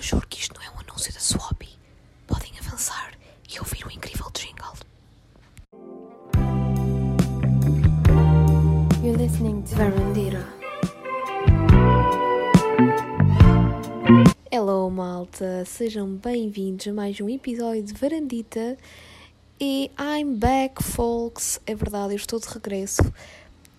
eu 0.00 0.02
juro 0.02 0.26
que 0.28 0.40
isto 0.40 0.58
não 0.58 0.66
é 0.66 0.70
um 0.70 0.80
anúncio 0.80 1.12
da 1.12 1.20
Swappy. 1.20 1.68
Podem 2.26 2.50
avançar 2.58 3.12
e 3.52 3.58
ouvir 3.58 3.86
o 3.86 3.90
incrível 3.90 4.30
jingle. 4.32 4.72
You're 9.04 9.22
listening 9.22 9.60
to 9.60 9.76
Verandira. 9.76 10.46
Hello, 14.50 14.90
malta! 14.90 15.66
Sejam 15.66 16.14
bem-vindos 16.16 16.88
a 16.88 16.94
mais 16.94 17.20
um 17.20 17.28
episódio 17.28 17.82
de 17.82 17.92
Varandita. 17.92 18.78
E 19.60 19.90
I'm 20.00 20.36
back, 20.36 20.82
folks! 20.82 21.60
É 21.66 21.74
verdade, 21.74 22.14
eu 22.14 22.16
estou 22.16 22.40
de 22.40 22.48
regresso. 22.48 23.02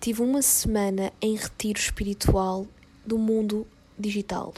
Tive 0.00 0.22
uma 0.22 0.40
semana 0.40 1.12
em 1.20 1.34
retiro 1.34 1.80
espiritual 1.80 2.64
do 3.04 3.18
mundo 3.18 3.66
digital. 3.98 4.54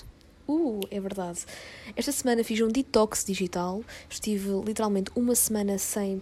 Uh, 0.47 0.81
é 0.91 1.01
verdade. 1.01 1.41
Esta 1.97 2.13
semana 2.13 2.45
fiz 2.45 2.61
um 2.61 2.69
detox 2.69 3.25
digital. 3.25 3.83
Estive 4.11 4.51
literalmente 4.65 5.11
uma 5.17 5.35
semana 5.35 5.79
sem 5.79 6.21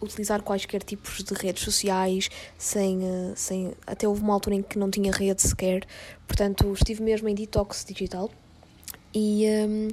utilizar 0.00 0.42
quaisquer 0.42 0.82
tipos 0.82 1.22
de 1.22 1.34
redes 1.34 1.62
sociais, 1.62 2.28
sem, 2.58 3.04
eh, 3.04 3.32
sem 3.36 3.72
até 3.86 4.06
houve 4.08 4.20
uma 4.20 4.34
altura 4.34 4.56
em 4.56 4.62
que 4.62 4.78
não 4.78 4.90
tinha 4.90 5.12
rede 5.12 5.40
sequer. 5.42 5.86
Portanto, 6.26 6.72
estive 6.72 7.02
mesmo 7.02 7.28
em 7.28 7.34
detox 7.34 7.84
digital. 7.84 8.30
E, 9.14 9.46
um, 9.46 9.88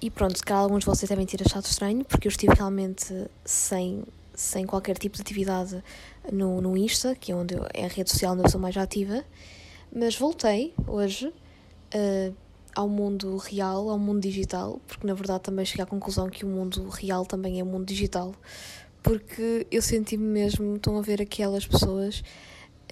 e 0.00 0.10
pronto, 0.10 0.36
se 0.36 0.44
calhar 0.44 0.62
alguns 0.62 0.80
de 0.80 0.86
vocês 0.86 1.08
devem 1.08 1.24
ter 1.24 1.40
achado 1.46 1.64
estranho, 1.64 2.04
porque 2.04 2.26
eu 2.26 2.30
estive 2.30 2.52
realmente 2.54 3.26
sem, 3.44 4.02
sem 4.34 4.66
qualquer 4.66 4.98
tipo 4.98 5.16
de 5.16 5.22
atividade 5.22 5.82
no, 6.30 6.60
no 6.60 6.76
Insta, 6.76 7.14
que 7.14 7.32
é, 7.32 7.34
onde 7.34 7.54
eu, 7.54 7.66
é 7.72 7.84
a 7.84 7.88
rede 7.88 8.10
social 8.10 8.34
onde 8.34 8.44
eu 8.44 8.50
sou 8.50 8.60
mais 8.60 8.76
ativa. 8.76 9.24
Mas 9.94 10.16
voltei 10.16 10.74
hoje 10.86 11.26
uh, 11.28 12.34
ao 12.74 12.88
mundo 12.88 13.36
real, 13.36 13.88
ao 13.88 13.98
mundo 13.98 14.20
digital, 14.20 14.80
porque 14.86 15.06
na 15.06 15.14
verdade 15.14 15.42
também 15.42 15.64
cheguei 15.64 15.82
à 15.82 15.86
conclusão 15.86 16.28
que 16.28 16.44
o 16.44 16.48
mundo 16.48 16.88
real 16.88 17.26
também 17.26 17.60
é 17.60 17.62
mundo 17.62 17.84
digital, 17.84 18.34
porque 19.02 19.66
eu 19.70 19.82
senti-me 19.82 20.24
mesmo, 20.24 20.76
estão 20.76 20.96
a 20.98 21.02
ver 21.02 21.20
aquelas 21.20 21.66
pessoas 21.66 22.22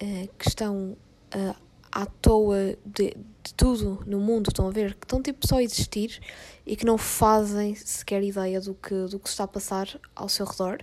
uh, 0.01 0.29
que 0.37 0.47
estão 0.47 0.97
uh, 1.35 1.55
à 1.91 2.05
toa 2.05 2.77
de, 2.85 3.15
de, 3.43 3.53
tudo 3.55 4.01
no 4.05 4.19
mundo, 4.19 4.49
estão 4.49 4.67
a 4.67 4.71
ver, 4.71 4.95
que 4.95 5.05
estão 5.05 5.21
tipo 5.21 5.45
só 5.45 5.57
a 5.57 5.63
existir 5.63 6.19
e 6.65 6.75
que 6.75 6.85
não 6.85 6.97
fazem 6.97 7.75
sequer 7.75 8.23
ideia 8.23 8.61
do 8.61 8.73
que, 8.73 8.93
do 9.05 9.19
que 9.19 9.27
está 9.27 9.43
a 9.43 9.47
passar 9.47 9.99
ao 10.15 10.29
seu 10.29 10.45
redor. 10.45 10.79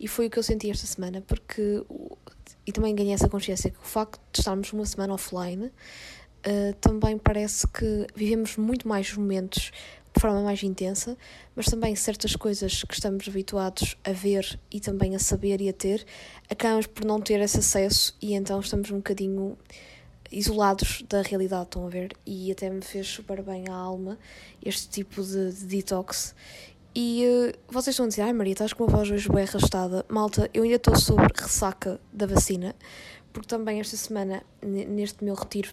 E 0.00 0.06
foi 0.06 0.26
o 0.26 0.30
que 0.30 0.38
eu 0.38 0.42
senti 0.42 0.70
esta 0.70 0.86
semana, 0.86 1.20
porque. 1.22 1.84
E 2.66 2.72
também 2.72 2.94
ganhei 2.94 3.12
essa 3.12 3.28
consciência 3.28 3.70
que 3.70 3.78
o 3.78 3.86
facto 3.86 4.18
de 4.32 4.40
estarmos 4.40 4.72
uma 4.72 4.86
semana 4.86 5.12
offline 5.12 5.70
uh, 6.46 6.74
também 6.80 7.18
parece 7.18 7.66
que 7.68 8.06
vivemos 8.14 8.56
muito 8.56 8.86
mais 8.86 9.14
momentos 9.16 9.72
de 10.14 10.20
forma 10.20 10.42
mais 10.42 10.62
intensa, 10.62 11.18
mas 11.56 11.66
também 11.66 11.96
certas 11.96 12.36
coisas 12.36 12.84
que 12.84 12.94
estamos 12.94 13.28
habituados 13.28 13.96
a 14.04 14.12
ver 14.12 14.60
e 14.70 14.78
também 14.78 15.16
a 15.16 15.18
saber 15.18 15.60
e 15.60 15.68
a 15.68 15.72
ter, 15.72 16.06
acabamos 16.48 16.86
por 16.86 17.04
não 17.04 17.20
ter 17.20 17.40
esse 17.40 17.58
acesso 17.58 18.16
e 18.22 18.34
então 18.34 18.60
estamos 18.60 18.90
um 18.92 18.98
bocadinho 18.98 19.58
isolados 20.30 21.02
da 21.08 21.22
realidade, 21.22 21.64
estão 21.64 21.86
a 21.86 21.88
ver? 21.88 22.12
E 22.24 22.50
até 22.52 22.70
me 22.70 22.82
fez 22.82 23.06
super 23.08 23.42
bem 23.42 23.64
à 23.68 23.74
alma 23.74 24.18
este 24.64 24.88
tipo 24.88 25.22
de, 25.22 25.52
de 25.52 25.66
detox. 25.66 26.34
E 26.94 27.24
uh, 27.26 27.58
vocês 27.68 27.94
estão 27.94 28.06
a 28.06 28.08
dizer, 28.08 28.22
ai 28.22 28.32
Maria, 28.32 28.52
estás 28.52 28.72
com 28.72 28.84
uma 28.84 28.96
voz 28.96 29.10
hoje 29.10 29.28
bem 29.28 29.42
arrastada. 29.42 30.06
Malta, 30.08 30.48
eu 30.54 30.62
ainda 30.62 30.76
estou 30.76 30.96
sobre 30.96 31.26
ressaca 31.36 32.00
da 32.12 32.24
vacina, 32.24 32.74
porque 33.32 33.48
também 33.48 33.80
esta 33.80 33.96
semana, 33.96 34.44
neste 34.62 35.24
meu 35.24 35.34
retiro, 35.34 35.72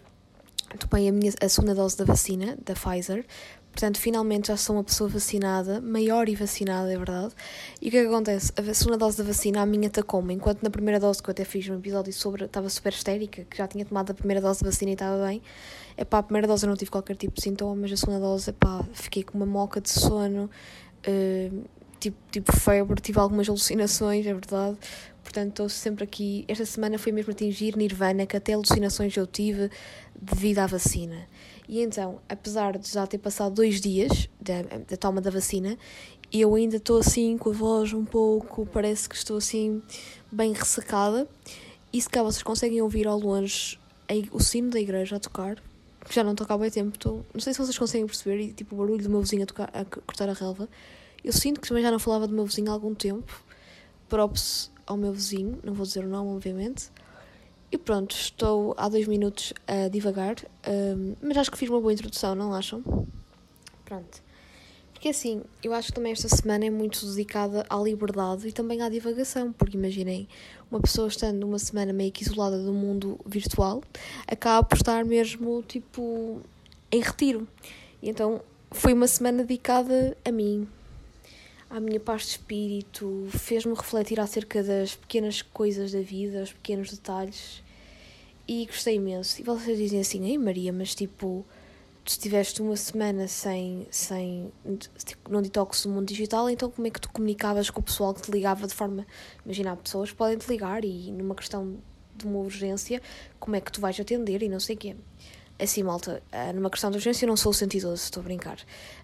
tomei 0.78 1.08
a, 1.08 1.12
minha, 1.12 1.32
a 1.40 1.48
segunda 1.48 1.74
dose 1.74 1.96
da 1.96 2.04
vacina, 2.04 2.56
da 2.64 2.74
Pfizer. 2.74 3.24
Portanto, 3.72 3.98
finalmente 3.98 4.48
já 4.48 4.56
sou 4.56 4.76
uma 4.76 4.84
pessoa 4.84 5.08
vacinada, 5.08 5.80
maior 5.80 6.28
e 6.28 6.34
vacinada, 6.34 6.92
é 6.92 6.96
verdade. 6.96 7.32
E 7.80 7.88
o 7.88 7.90
que 7.90 7.96
é 7.96 8.02
que 8.02 8.06
acontece? 8.06 8.52
A 8.54 8.74
segunda 8.74 8.98
dose 8.98 9.16
da 9.16 9.24
vacina, 9.24 9.62
a 9.62 9.66
minha 9.66 9.88
atacou-me. 9.88 10.34
Enquanto 10.34 10.62
na 10.62 10.68
primeira 10.68 11.00
dose, 11.00 11.22
que 11.22 11.30
eu 11.30 11.32
até 11.32 11.42
fiz 11.42 11.66
um 11.70 11.76
episódio 11.76 12.12
sobre, 12.12 12.44
estava 12.44 12.68
super 12.68 12.92
histérica, 12.92 13.44
que 13.44 13.56
já 13.56 13.66
tinha 13.66 13.84
tomado 13.84 14.10
a 14.10 14.14
primeira 14.14 14.42
dose 14.42 14.62
da 14.62 14.68
vacina 14.68 14.90
e 14.90 14.94
estava 14.94 15.26
bem. 15.26 15.40
É 15.96 16.04
pá, 16.04 16.18
a 16.18 16.22
primeira 16.22 16.46
dose 16.46 16.66
eu 16.66 16.68
não 16.68 16.76
tive 16.76 16.90
qualquer 16.90 17.16
tipo 17.16 17.34
de 17.34 17.42
sintoma, 17.42 17.74
mas 17.74 17.92
a 17.92 17.96
segunda 17.96 18.20
dose, 18.20 18.50
é 18.50 18.52
pá, 18.52 18.84
fiquei 18.92 19.22
com 19.22 19.38
uma 19.38 19.46
moca 19.46 19.80
de 19.80 19.88
sono, 19.88 20.50
uh, 21.08 21.64
tipo, 21.98 22.16
tipo 22.30 22.52
febre, 22.54 23.00
tive 23.00 23.18
algumas 23.18 23.48
alucinações, 23.48 24.26
é 24.26 24.34
verdade. 24.34 24.76
Portanto, 25.22 25.50
estou 25.50 25.68
sempre 25.68 26.04
aqui. 26.04 26.44
Esta 26.48 26.66
semana 26.66 26.98
foi 26.98 27.12
mesmo 27.12 27.32
atingir 27.32 27.76
Nirvana, 27.76 28.26
que 28.26 28.36
até 28.36 28.52
alucinações 28.52 29.16
eu 29.16 29.26
tive 29.26 29.70
devido 30.20 30.58
à 30.58 30.66
vacina. 30.66 31.26
E 31.68 31.80
então, 31.80 32.20
apesar 32.28 32.76
de 32.78 32.90
já 32.90 33.06
ter 33.06 33.18
passado 33.18 33.54
dois 33.54 33.80
dias 33.80 34.28
da, 34.40 34.62
da 34.88 34.96
toma 34.96 35.20
da 35.20 35.30
vacina, 35.30 35.78
eu 36.32 36.54
ainda 36.54 36.76
estou 36.76 36.98
assim 36.98 37.36
com 37.36 37.50
a 37.50 37.52
voz 37.52 37.92
um 37.92 38.04
pouco, 38.04 38.66
parece 38.66 39.08
que 39.08 39.14
estou 39.14 39.36
assim 39.36 39.82
bem 40.30 40.52
ressacada. 40.52 41.28
E 41.92 42.00
se 42.00 42.08
cá 42.08 42.22
vocês 42.22 42.42
conseguem 42.42 42.80
ouvir 42.80 43.06
ao 43.06 43.18
longe 43.18 43.78
o 44.30 44.40
sino 44.40 44.70
da 44.70 44.80
igreja 44.80 45.16
a 45.16 45.20
tocar, 45.20 45.56
que 46.04 46.14
já 46.14 46.24
não 46.24 46.34
toca 46.34 46.52
há 46.52 46.58
bem 46.58 46.70
tempo, 46.70 46.96
estou, 46.96 47.24
não 47.32 47.40
sei 47.40 47.52
se 47.52 47.58
vocês 47.58 47.78
conseguem 47.78 48.06
perceber, 48.06 48.40
e 48.40 48.52
tipo 48.52 48.74
o 48.74 48.78
barulho 48.78 49.02
do 49.02 49.08
meu 49.08 49.20
vizinho 49.20 49.44
a, 49.44 49.46
tocar, 49.46 49.70
a 49.72 49.84
cortar 49.84 50.28
a 50.28 50.32
relva. 50.32 50.68
Eu 51.22 51.32
sinto 51.32 51.60
que 51.60 51.68
também 51.68 51.82
já 51.82 51.90
não 51.90 51.98
falava 51.98 52.26
do 52.26 52.34
meu 52.34 52.44
vizinho 52.44 52.70
há 52.70 52.72
algum 52.72 52.94
tempo. 52.94 53.44
Props 54.08 54.70
ao 54.92 54.98
meu 54.98 55.12
vizinho, 55.12 55.58
não 55.62 55.74
vou 55.74 55.84
dizer 55.84 56.04
o 56.04 56.08
nome, 56.08 56.30
obviamente. 56.30 56.90
E 57.70 57.78
pronto, 57.78 58.14
estou 58.14 58.74
há 58.76 58.88
dois 58.88 59.08
minutos 59.08 59.54
a 59.66 59.88
divagar, 59.88 60.36
um, 60.68 61.14
mas 61.22 61.36
acho 61.38 61.50
que 61.50 61.56
fiz 61.56 61.70
uma 61.70 61.80
boa 61.80 61.92
introdução, 61.92 62.34
não 62.34 62.52
acham? 62.52 62.82
Pronto. 63.84 64.22
Porque 64.92 65.08
assim, 65.08 65.42
eu 65.64 65.72
acho 65.72 65.88
que 65.88 65.94
também 65.94 66.12
esta 66.12 66.28
semana 66.28 66.66
é 66.66 66.70
muito 66.70 67.04
dedicada 67.06 67.66
à 67.68 67.76
liberdade 67.76 68.46
e 68.46 68.52
também 68.52 68.82
à 68.82 68.88
divagação, 68.88 69.52
porque 69.52 69.76
imaginem, 69.76 70.28
uma 70.70 70.80
pessoa 70.80 71.08
estando 71.08 71.42
uma 71.44 71.58
semana 71.58 71.92
meio 71.92 72.12
que 72.12 72.22
isolada 72.22 72.62
do 72.62 72.72
mundo 72.72 73.18
virtual, 73.26 73.82
acaba 74.28 74.62
por 74.64 74.76
estar 74.76 75.04
mesmo, 75.04 75.62
tipo, 75.62 76.40
em 76.92 77.00
retiro. 77.00 77.48
E 78.00 78.10
então 78.10 78.42
foi 78.70 78.92
uma 78.92 79.08
semana 79.08 79.42
dedicada 79.42 80.16
a 80.24 80.30
mim, 80.30 80.68
à 81.72 81.80
minha 81.80 81.98
paz 81.98 82.22
de 82.22 82.28
espírito, 82.28 83.26
fez-me 83.30 83.74
refletir 83.74 84.20
acerca 84.20 84.62
das 84.62 84.94
pequenas 84.94 85.40
coisas 85.40 85.92
da 85.92 86.02
vida, 86.02 86.42
os 86.42 86.52
pequenos 86.52 86.90
detalhes 86.90 87.62
e 88.46 88.66
gostei 88.66 88.96
imenso. 88.96 89.40
E 89.40 89.42
vocês 89.42 89.78
dizem 89.78 89.98
assim, 89.98 90.22
ei 90.28 90.36
Maria, 90.36 90.70
mas 90.70 90.94
tipo, 90.94 91.46
tu 92.04 92.08
estiveste 92.08 92.60
uma 92.60 92.76
semana 92.76 93.26
sem, 93.26 93.86
sem 93.90 94.52
tipo, 95.02 95.32
não 95.32 95.40
detox 95.40 95.86
no 95.86 95.94
mundo 95.94 96.08
digital, 96.08 96.50
então 96.50 96.70
como 96.70 96.86
é 96.86 96.90
que 96.90 97.00
tu 97.00 97.08
comunicavas 97.08 97.70
com 97.70 97.80
o 97.80 97.82
pessoal 97.82 98.12
que 98.12 98.20
te 98.20 98.30
ligava 98.30 98.66
de 98.66 98.74
forma. 98.74 99.06
Imagina, 99.42 99.74
pessoas 99.74 100.12
podem 100.12 100.36
te 100.36 100.48
ligar 100.48 100.84
e 100.84 101.10
numa 101.10 101.34
questão 101.34 101.78
de 102.14 102.26
uma 102.26 102.40
urgência, 102.40 103.00
como 103.40 103.56
é 103.56 103.62
que 103.62 103.72
tu 103.72 103.80
vais 103.80 103.98
atender 103.98 104.42
e 104.42 104.48
não 104.50 104.60
sei 104.60 104.76
o 104.76 104.78
quê. 104.78 104.94
Assim, 105.58 105.82
malta, 105.82 106.22
ah, 106.32 106.52
numa 106.52 106.68
questão 106.68 106.90
de 106.90 106.96
urgência 106.96 107.24
eu 107.24 107.28
não 107.28 107.36
sou 107.36 107.50
o 107.50 107.54
112, 107.54 108.02
estou 108.02 108.20
a 108.20 108.24
brincar. 108.24 108.58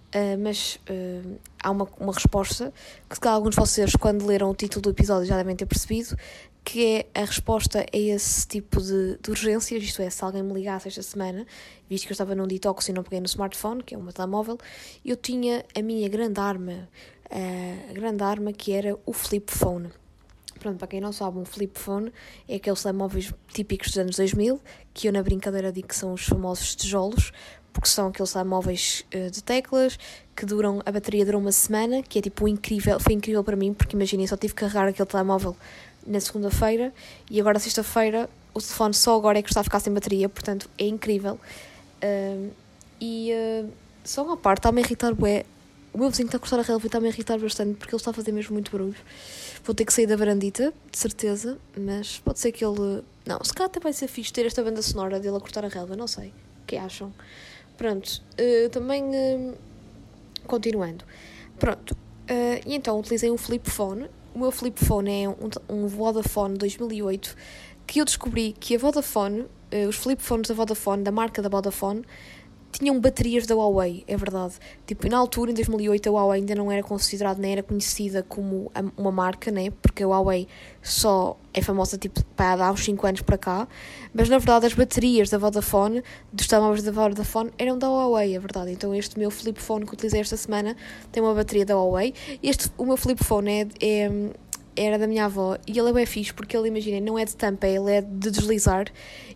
Uh, 0.08 0.38
mas 0.42 0.76
uh, 0.88 1.38
há 1.62 1.70
uma, 1.70 1.86
uma 2.00 2.12
resposta 2.14 2.72
que 3.08 3.14
se 3.14 3.20
calhar 3.20 3.36
alguns 3.36 3.54
de 3.54 3.60
vocês, 3.60 3.92
quando 3.94 4.24
leram 4.24 4.50
o 4.50 4.54
título 4.54 4.80
do 4.80 4.90
episódio, 4.90 5.26
já 5.26 5.36
devem 5.36 5.54
ter 5.54 5.66
percebido, 5.66 6.16
que 6.64 7.06
é 7.14 7.20
a 7.22 7.24
resposta 7.24 7.80
a 7.80 7.96
esse 7.96 8.46
tipo 8.46 8.80
de, 8.80 9.18
de 9.22 9.30
urgências, 9.30 9.82
isto 9.82 10.02
é, 10.02 10.10
se 10.10 10.24
alguém 10.24 10.42
me 10.42 10.52
ligasse 10.54 10.88
esta 10.88 11.02
semana, 11.02 11.46
visto 11.88 12.06
que 12.06 12.12
eu 12.12 12.14
estava 12.14 12.34
num 12.34 12.46
detox 12.46 12.88
e 12.88 12.92
não 12.92 13.02
peguei 13.02 13.20
no 13.20 13.26
smartphone, 13.26 13.82
que 13.82 13.94
é 13.94 13.98
meu 13.98 14.12
telemóvel, 14.12 14.58
eu 15.04 15.16
tinha 15.16 15.64
a 15.74 15.82
minha 15.82 16.08
grande 16.08 16.40
arma, 16.40 16.88
uh, 17.30 17.90
a 17.90 17.92
grande 17.92 18.22
arma 18.22 18.52
que 18.52 18.72
era 18.72 18.98
o 19.04 19.12
flip 19.12 19.50
phone. 19.50 19.90
Pronto, 20.58 20.76
para 20.76 20.88
quem 20.88 21.00
não 21.00 21.12
sabe, 21.12 21.38
um 21.38 21.44
flip 21.44 21.78
phone 21.78 22.12
é 22.48 22.56
aqueles 22.56 22.82
telemóveis 22.82 23.32
típicos 23.48 23.88
dos 23.88 23.98
anos 23.98 24.16
2000, 24.16 24.60
que 24.92 25.08
eu 25.08 25.12
na 25.12 25.22
brincadeira 25.22 25.72
digo 25.72 25.88
que 25.88 25.96
são 25.96 26.12
os 26.12 26.24
famosos 26.24 26.74
tijolos, 26.74 27.32
porque 27.72 27.88
são 27.88 28.08
aqueles 28.08 28.32
telemóveis 28.32 29.04
uh, 29.14 29.30
de 29.30 29.42
teclas 29.42 29.98
que 30.34 30.46
duram, 30.46 30.80
a 30.86 30.92
bateria 30.92 31.24
dura 31.24 31.38
uma 31.38 31.52
semana, 31.52 32.02
que 32.02 32.18
é 32.18 32.22
tipo 32.22 32.46
incrível, 32.46 33.00
foi 33.00 33.12
incrível 33.12 33.42
para 33.42 33.56
mim, 33.56 33.74
porque 33.74 33.96
imaginem, 33.96 34.26
só 34.26 34.36
tive 34.36 34.54
que 34.54 34.60
carregar 34.60 34.88
aquele 34.88 35.08
telemóvel 35.08 35.56
na 36.06 36.20
segunda-feira 36.20 36.92
e 37.30 37.40
agora 37.40 37.58
sexta-feira 37.58 38.28
o 38.54 38.60
telefone 38.60 38.94
só 38.94 39.16
agora 39.16 39.38
é 39.38 39.42
que 39.42 39.48
está 39.48 39.60
a 39.60 39.64
ficar 39.64 39.80
sem 39.80 39.92
bateria, 39.92 40.28
portanto 40.28 40.68
é 40.78 40.86
incrível. 40.86 41.38
Uh, 42.02 42.50
e 43.00 43.32
uh, 43.32 43.70
só 44.04 44.24
uma 44.24 44.36
parte, 44.36 44.60
está-me 44.60 44.82
a 44.82 44.84
irritar 44.84 45.14
bué. 45.14 45.44
O 45.92 45.98
meu 45.98 46.10
vizinho 46.10 46.26
está 46.26 46.36
a 46.36 46.40
cortar 46.40 46.58
a 46.58 46.62
relva 46.62 46.84
e 46.84 46.88
está-me 46.88 47.06
a 47.06 47.10
irritar 47.10 47.38
bastante 47.38 47.76
porque 47.76 47.94
ele 47.94 48.00
está 48.00 48.10
a 48.10 48.14
fazer 48.14 48.32
mesmo 48.32 48.52
muito 48.52 48.70
barulho. 48.70 48.96
Vou 49.64 49.74
ter 49.74 49.84
que 49.84 49.92
sair 49.92 50.06
da 50.06 50.16
varandita, 50.16 50.72
de 50.90 50.98
certeza, 50.98 51.58
mas 51.76 52.18
pode 52.18 52.38
ser 52.38 52.52
que 52.52 52.64
ele. 52.64 53.02
Não, 53.26 53.42
se 53.42 53.52
calhar 53.52 53.68
até 53.68 53.80
vai 53.80 53.92
ser 53.92 54.08
fixe 54.08 54.32
ter 54.32 54.46
esta 54.46 54.62
banda 54.62 54.82
sonora 54.82 55.18
dele 55.20 55.36
a 55.36 55.40
cortar 55.40 55.64
a 55.64 55.68
relva, 55.68 55.96
não 55.96 56.06
sei. 56.06 56.28
O 56.62 56.66
que 56.66 56.76
acham? 56.76 57.12
Pronto, 57.78 58.20
uh, 58.32 58.68
também 58.70 59.04
uh, 59.04 59.56
continuando. 60.48 61.04
Pronto, 61.60 61.92
uh, 61.92 62.60
e 62.66 62.74
então 62.74 62.98
utilizei 62.98 63.30
um 63.30 63.38
flip 63.38 63.70
phone. 63.70 64.10
O 64.34 64.40
meu 64.40 64.50
flip 64.50 64.84
phone 64.84 65.22
é 65.22 65.28
um, 65.28 65.36
um 65.68 65.86
Vodafone 65.86 66.58
2008 66.58 67.36
que 67.86 68.00
eu 68.00 68.04
descobri 68.04 68.52
que 68.58 68.74
a 68.74 68.78
Vodafone, 68.78 69.46
os 69.88 69.96
flip 69.96 70.22
phones 70.22 70.48
da 70.48 70.54
Vodafone, 70.54 71.02
da 71.02 71.10
marca 71.10 71.40
da 71.40 71.48
Vodafone, 71.48 72.04
tinham 72.70 73.00
baterias 73.00 73.46
da 73.46 73.54
Huawei, 73.54 74.04
é 74.06 74.16
verdade. 74.16 74.54
Tipo, 74.86 75.08
na 75.08 75.18
altura, 75.18 75.50
em 75.50 75.54
2008, 75.54 76.08
a 76.08 76.12
Huawei 76.12 76.40
ainda 76.40 76.54
não 76.54 76.70
era 76.70 76.82
considerada, 76.82 77.40
nem 77.40 77.52
era 77.52 77.62
conhecida 77.62 78.22
como 78.22 78.70
uma 78.96 79.10
marca, 79.10 79.50
né? 79.50 79.70
Porque 79.82 80.02
a 80.02 80.06
Huawei 80.06 80.46
só 80.82 81.36
é 81.52 81.62
famosa, 81.62 81.96
tipo, 81.96 82.22
para 82.36 82.66
há 82.66 82.70
uns 82.70 82.84
5 82.84 83.06
anos 83.06 83.22
para 83.22 83.38
cá. 83.38 83.68
Mas, 84.12 84.28
na 84.28 84.38
verdade, 84.38 84.66
as 84.66 84.74
baterias 84.74 85.30
da 85.30 85.38
Vodafone, 85.38 86.02
dos 86.32 86.46
telemóveis 86.46 86.82
da 86.82 86.92
Vodafone, 86.92 87.50
eram 87.58 87.78
da 87.78 87.88
Huawei, 87.88 88.36
é 88.36 88.38
verdade. 88.38 88.70
Então, 88.72 88.94
este 88.94 89.18
meu 89.18 89.30
flip 89.30 89.60
phone 89.60 89.86
que 89.86 89.94
utilizei 89.94 90.20
esta 90.20 90.36
semana 90.36 90.76
tem 91.10 91.22
uma 91.22 91.34
bateria 91.34 91.64
da 91.64 91.74
Huawei. 91.74 92.14
Este, 92.42 92.70
o 92.76 92.84
meu 92.84 92.96
flip 92.96 93.22
phone 93.24 93.50
é, 93.50 93.66
é 93.80 94.10
era 94.78 94.98
da 94.98 95.06
minha 95.06 95.24
avó 95.24 95.58
e 95.66 95.78
ele 95.78 95.90
é 95.90 95.92
bem 95.92 96.06
fixe 96.06 96.32
porque 96.32 96.56
ele, 96.56 96.68
imaginem, 96.68 97.00
não 97.00 97.18
é 97.18 97.24
de 97.24 97.34
tampa, 97.34 97.66
ele 97.66 97.90
é 97.90 98.00
de 98.00 98.30
deslizar. 98.30 98.86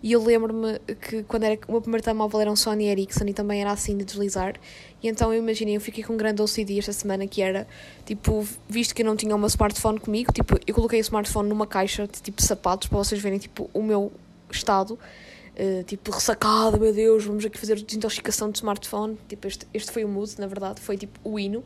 E 0.03 0.13
eu 0.13 0.23
lembro-me 0.23 0.79
que 1.01 1.23
quando 1.25 1.45
era, 1.45 1.59
o 1.67 1.73
meu 1.73 1.81
primeiro 1.81 2.05
telemóvel 2.05 2.41
era 2.41 2.51
um 2.51 2.57
Sony 2.57 2.87
Ericsson 2.87 3.25
e 3.27 3.35
também 3.35 3.61
era 3.61 3.73
assim 3.73 3.97
de 3.97 4.05
deslizar. 4.05 4.55
E 5.03 5.09
então 5.09 5.33
eu 5.33 5.43
imaginei, 5.43 5.77
eu 5.77 5.81
fiquei 5.81 6.05
com 6.05 6.15
um 6.15 6.17
grande 6.17 6.41
OCD 6.41 6.79
esta 6.79 6.93
semana 6.93 7.27
que 7.27 7.43
era, 7.43 7.67
tipo, 8.07 8.47
visto 8.69 8.95
que 8.95 9.03
eu 9.03 9.07
não 9.07 9.17
tinha 9.17 9.37
meu 9.37 9.49
smartphone 9.49 9.99
comigo, 9.99 10.33
tipo, 10.33 10.59
eu 10.67 10.75
coloquei 10.75 11.01
o 11.01 11.03
smartphone 11.03 11.49
numa 11.49 11.67
caixa 11.67 12.07
de 12.07 12.23
tipo 12.23 12.41
sapatos 12.41 12.89
para 12.89 12.99
vocês 12.99 13.21
verem, 13.21 13.39
tipo, 13.39 13.69
o 13.75 13.83
meu 13.83 14.13
estado. 14.51 14.99
Uh, 15.55 15.83
tipo, 15.85 16.11
ressacado, 16.11 16.81
meu 16.81 16.95
Deus, 16.95 17.27
vamos 17.27 17.45
aqui 17.45 17.59
fazer 17.59 17.75
desintoxicação 17.83 18.51
de 18.51 18.59
smartphone. 18.59 19.19
Tipo, 19.29 19.47
este, 19.47 19.67
este 19.75 19.93
foi 19.93 20.05
o 20.05 20.09
mood, 20.09 20.35
na 20.39 20.47
verdade, 20.47 20.81
foi 20.81 20.97
tipo 20.97 21.19
o 21.23 21.39
hino. 21.39 21.63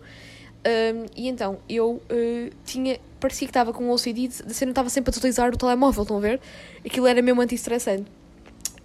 Um, 0.67 1.07
e 1.15 1.29
então 1.29 1.59
eu 1.69 1.93
uh, 1.93 2.51
tinha, 2.65 2.99
parecia 3.27 3.47
que 3.47 3.51
estava 3.51 3.73
com 3.73 3.85
um 3.85 3.91
OCD 3.91 4.29
de 4.29 4.65
não 4.65 4.71
estava 4.71 4.89
sempre 4.89 5.11
a 5.11 5.17
utilizar 5.17 5.53
o 5.53 5.57
telemóvel, 5.57 6.03
estão 6.03 6.17
a 6.17 6.21
ver? 6.21 6.41
Aquilo 6.85 7.07
era 7.09 7.21
mesmo 7.21 7.41
anti-estressante. 7.41 8.07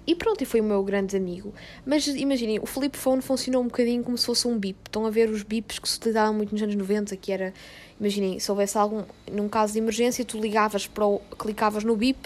E 0.05 0.15
pronto, 0.15 0.41
e 0.41 0.45
foi 0.45 0.59
o 0.61 0.63
meu 0.63 0.83
grande 0.83 1.15
amigo. 1.15 1.53
Mas 1.85 2.07
imaginem, 2.07 2.59
o 2.59 2.65
flip 2.65 2.97
phone 2.97 3.21
funcionou 3.21 3.61
um 3.61 3.67
bocadinho 3.67 4.03
como 4.03 4.17
se 4.17 4.25
fosse 4.25 4.47
um 4.47 4.57
bip. 4.57 4.79
Estão 4.83 5.05
a 5.05 5.11
ver 5.11 5.29
os 5.29 5.43
bips 5.43 5.77
que 5.77 5.87
se 5.87 5.97
utilizavam 5.97 6.33
muito 6.33 6.51
nos 6.51 6.61
anos 6.61 6.75
90, 6.75 7.15
que 7.17 7.31
era, 7.31 7.53
imaginem, 7.99 8.39
se 8.39 8.49
houvesse 8.49 8.77
algum, 8.79 9.03
num 9.31 9.47
caso 9.47 9.73
de 9.73 9.79
emergência, 9.79 10.25
tu 10.25 10.39
ligavas 10.39 10.87
para 10.87 11.05
o, 11.05 11.19
clicavas 11.37 11.83
no 11.83 11.95
bip 11.95 12.19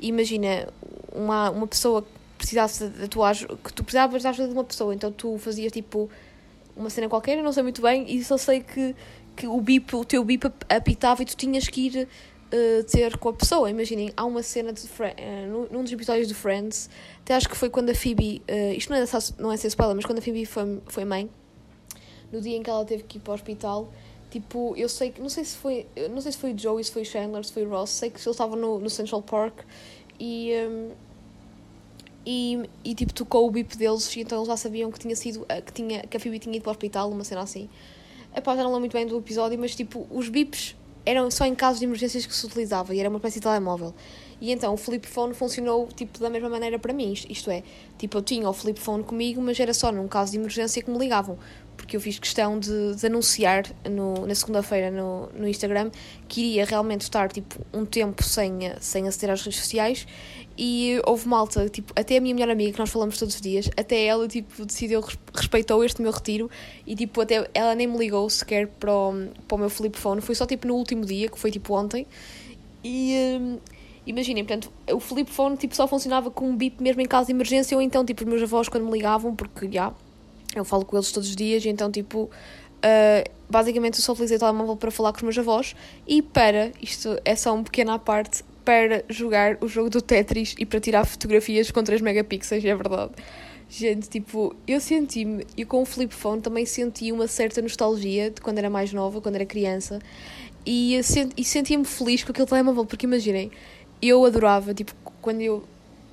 e 0.00 0.06
imagina, 0.06 0.68
uma, 1.12 1.50
uma 1.50 1.66
pessoa 1.66 2.02
que 2.02 2.08
precisasse 2.38 2.86
da 2.86 3.08
tua 3.08 3.30
ajuda, 3.30 3.56
que 3.56 3.72
tu 3.72 3.82
precisavas 3.82 4.22
da 4.22 4.30
ajuda 4.30 4.48
de 4.48 4.54
uma 4.54 4.64
pessoa, 4.64 4.94
então 4.94 5.10
tu 5.10 5.36
fazias 5.38 5.72
tipo 5.72 6.08
uma 6.76 6.90
cena 6.90 7.08
qualquer, 7.08 7.42
não 7.42 7.52
sei 7.52 7.62
muito 7.62 7.82
bem, 7.82 8.04
e 8.08 8.22
só 8.22 8.36
sei 8.36 8.60
que, 8.60 8.94
que 9.36 9.46
o 9.46 9.60
bip, 9.60 9.94
o 9.94 10.04
teu 10.04 10.24
bip 10.24 10.50
apitava 10.68 11.22
e 11.22 11.26
tu 11.26 11.36
tinhas 11.36 11.68
que 11.68 11.86
ir 11.86 12.08
uh, 12.46 12.84
ter 12.84 13.16
com 13.18 13.28
a 13.28 13.32
pessoa. 13.32 13.70
Imaginem, 13.70 14.12
há 14.16 14.24
uma 14.24 14.42
cena 14.42 14.72
de 14.72 14.82
uh, 14.82 15.68
num 15.70 15.82
dos 15.82 15.92
episódios 15.92 16.28
de 16.28 16.34
Friends, 16.34 16.88
até 17.20 17.34
acho 17.34 17.48
que 17.48 17.56
foi 17.56 17.70
quando 17.70 17.90
a 17.90 17.94
Phoebe, 17.94 18.42
uh, 18.50 18.72
isto 18.72 18.90
não 18.90 18.96
é, 18.96 19.04
não 19.38 19.52
é 19.52 19.56
ser 19.56 19.68
spoiler, 19.68 19.94
mas 19.94 20.04
quando 20.04 20.18
a 20.18 20.22
Phoebe 20.22 20.46
foi, 20.46 20.80
foi 20.86 21.04
mãe, 21.04 21.28
no 22.32 22.40
dia 22.40 22.56
em 22.56 22.62
que 22.62 22.70
ela 22.70 22.84
teve 22.84 23.02
que 23.04 23.18
ir 23.18 23.20
para 23.20 23.32
o 23.32 23.34
hospital, 23.34 23.92
tipo, 24.30 24.74
eu 24.76 24.88
sei 24.88 25.10
que, 25.10 25.20
não 25.20 25.28
sei 25.28 25.44
se 25.44 25.56
foi, 25.56 25.86
não 26.10 26.20
sei 26.20 26.32
se 26.32 26.38
foi 26.38 26.56
Joey, 26.56 26.82
se 26.82 26.90
foi 26.90 27.04
Chandler, 27.04 27.44
se 27.44 27.52
foi 27.52 27.64
Ross, 27.64 27.90
sei 27.90 28.10
que 28.10 28.16
eles 28.16 28.26
estavam 28.26 28.56
no, 28.56 28.78
no 28.78 28.90
Central 28.90 29.22
Park 29.22 29.60
e... 30.18 30.52
Um, 30.68 31.06
e, 32.28 32.68
e 32.82 32.92
tipo 32.92 33.14
tocou 33.14 33.46
o 33.46 33.50
bip 33.52 33.76
deles 33.76 34.12
e 34.16 34.20
então 34.20 34.38
eles 34.38 34.48
já 34.48 34.56
sabiam 34.56 34.90
que 34.90 34.98
tinha 34.98 35.14
sido 35.14 35.46
que, 35.64 35.72
tinha, 35.72 36.02
que 36.02 36.16
a 36.16 36.18
Phoebe 36.18 36.40
tinha 36.40 36.56
ido 36.56 36.62
para 36.62 36.70
o 36.70 36.72
hospital, 36.72 37.08
uma 37.08 37.22
cena 37.22 37.42
assim. 37.42 37.68
Epá, 38.36 38.54
já 38.54 38.62
não 38.62 38.68
lembro 38.68 38.80
muito 38.80 38.92
bem 38.92 39.06
do 39.06 39.16
episódio, 39.16 39.58
mas 39.58 39.74
tipo, 39.74 40.06
os 40.10 40.28
bips 40.28 40.76
eram 41.06 41.30
só 41.30 41.46
em 41.46 41.54
casos 41.54 41.78
de 41.78 41.86
emergências 41.86 42.26
que 42.26 42.34
se 42.34 42.44
utilizava 42.44 42.94
e 42.94 43.00
era 43.00 43.08
uma 43.08 43.16
espécie 43.16 43.36
de 43.36 43.44
telemóvel. 43.44 43.94
E 44.38 44.52
então 44.52 44.74
o 44.74 44.76
flip 44.76 45.06
phone 45.08 45.32
funcionou 45.32 45.88
tipo 45.96 46.18
da 46.18 46.28
mesma 46.28 46.50
maneira 46.50 46.78
para 46.78 46.92
mim, 46.92 47.14
isto 47.30 47.50
é, 47.50 47.62
tipo 47.96 48.18
eu 48.18 48.22
tinha 48.22 48.46
o 48.46 48.52
flip 48.52 48.78
phone 48.78 49.02
comigo, 49.02 49.40
mas 49.40 49.58
era 49.58 49.72
só 49.72 49.90
num 49.90 50.06
caso 50.06 50.32
de 50.32 50.36
emergência 50.36 50.82
que 50.82 50.90
me 50.90 50.98
ligavam, 50.98 51.38
porque 51.78 51.96
eu 51.96 52.00
fiz 52.00 52.18
questão 52.18 52.58
de, 52.58 52.94
de 52.94 53.06
anunciar 53.06 53.64
no, 53.88 54.26
na 54.26 54.34
segunda-feira 54.34 54.90
no, 54.90 55.28
no 55.28 55.48
Instagram 55.48 55.90
que 56.28 56.42
iria 56.42 56.66
realmente 56.66 57.02
estar 57.02 57.32
tipo 57.32 57.56
um 57.72 57.86
tempo 57.86 58.22
sem, 58.22 58.52
sem 58.80 59.08
aceder 59.08 59.30
às 59.30 59.40
redes 59.40 59.60
sociais 59.60 60.06
e 60.58 61.00
houve 61.06 61.28
malta, 61.28 61.68
tipo, 61.68 61.92
até 61.94 62.16
a 62.16 62.20
minha 62.20 62.34
melhor 62.34 62.50
amiga, 62.50 62.72
que 62.72 62.78
nós 62.78 62.90
falamos 62.90 63.18
todos 63.18 63.34
os 63.34 63.40
dias, 63.40 63.68
até 63.76 64.04
ela, 64.04 64.26
tipo, 64.26 64.64
decidiu, 64.64 65.04
respeitou 65.34 65.84
este 65.84 66.00
meu 66.00 66.10
retiro 66.10 66.50
e, 66.86 66.94
tipo, 66.94 67.20
até 67.20 67.48
ela 67.52 67.74
nem 67.74 67.86
me 67.86 67.98
ligou 67.98 68.28
sequer 68.30 68.66
para 68.66 68.92
o, 68.92 69.28
para 69.46 69.54
o 69.54 69.58
meu 69.58 69.70
flip 69.70 69.98
phone, 69.98 70.20
foi 70.20 70.34
só, 70.34 70.46
tipo, 70.46 70.66
no 70.66 70.74
último 70.74 71.04
dia, 71.04 71.28
que 71.28 71.38
foi, 71.38 71.50
tipo, 71.50 71.74
ontem. 71.74 72.06
E 72.82 73.38
um, 73.40 73.58
imaginem, 74.06 74.44
portanto, 74.44 74.72
o 74.90 75.00
flip 75.00 75.30
phone, 75.30 75.56
tipo, 75.56 75.74
só 75.76 75.86
funcionava 75.86 76.30
com 76.30 76.48
um 76.48 76.56
bip 76.56 76.82
mesmo 76.82 77.02
em 77.02 77.06
caso 77.06 77.26
de 77.26 77.32
emergência 77.32 77.76
ou 77.76 77.82
então, 77.82 78.04
tipo, 78.04 78.22
os 78.22 78.28
meus 78.28 78.42
avós 78.42 78.68
quando 78.68 78.84
me 78.86 78.92
ligavam, 78.92 79.34
porque, 79.36 79.70
já, 79.70 79.92
eu 80.54 80.64
falo 80.64 80.84
com 80.84 80.96
eles 80.96 81.12
todos 81.12 81.28
os 81.28 81.36
dias 81.36 81.64
e 81.64 81.68
então, 81.68 81.90
tipo, 81.90 82.22
uh, 82.22 83.30
basicamente 83.48 83.98
eu 83.98 84.02
só 84.02 84.12
utilizei 84.12 84.36
o 84.36 84.40
telemóvel 84.40 84.76
para 84.76 84.90
falar 84.90 85.12
com 85.12 85.18
os 85.18 85.22
meus 85.22 85.38
avós 85.38 85.74
e 86.06 86.22
para, 86.22 86.72
isto 86.80 87.18
é 87.24 87.36
só 87.36 87.54
uma 87.54 87.64
pequena 87.64 87.98
parte, 87.98 88.42
para 88.66 89.04
jogar 89.08 89.58
o 89.60 89.68
jogo 89.68 89.88
do 89.88 90.02
Tetris 90.02 90.56
e 90.58 90.66
para 90.66 90.80
tirar 90.80 91.04
fotografias 91.04 91.70
com 91.70 91.84
3 91.84 92.00
megapixels, 92.00 92.64
é 92.64 92.74
verdade. 92.74 93.12
Gente, 93.70 94.08
tipo, 94.08 94.56
eu 94.66 94.80
senti-me, 94.80 95.46
e 95.56 95.64
com 95.64 95.82
o 95.82 95.84
flip 95.84 96.12
phone 96.12 96.42
também 96.42 96.66
senti 96.66 97.12
uma 97.12 97.28
certa 97.28 97.62
nostalgia 97.62 98.28
de 98.28 98.40
quando 98.40 98.58
era 98.58 98.68
mais 98.68 98.92
nova, 98.92 99.20
quando 99.20 99.36
era 99.36 99.46
criança, 99.46 100.00
e, 100.64 100.96
e 101.36 101.44
sentia-me 101.44 101.84
feliz 101.84 102.24
com 102.24 102.32
aquele 102.32 102.46
telemóvel, 102.46 102.84
porque 102.84 103.06
imaginem, 103.06 103.52
eu 104.02 104.24
adorava, 104.24 104.74
tipo, 104.74 104.92
quando 105.22 105.42
eu 105.42 105.62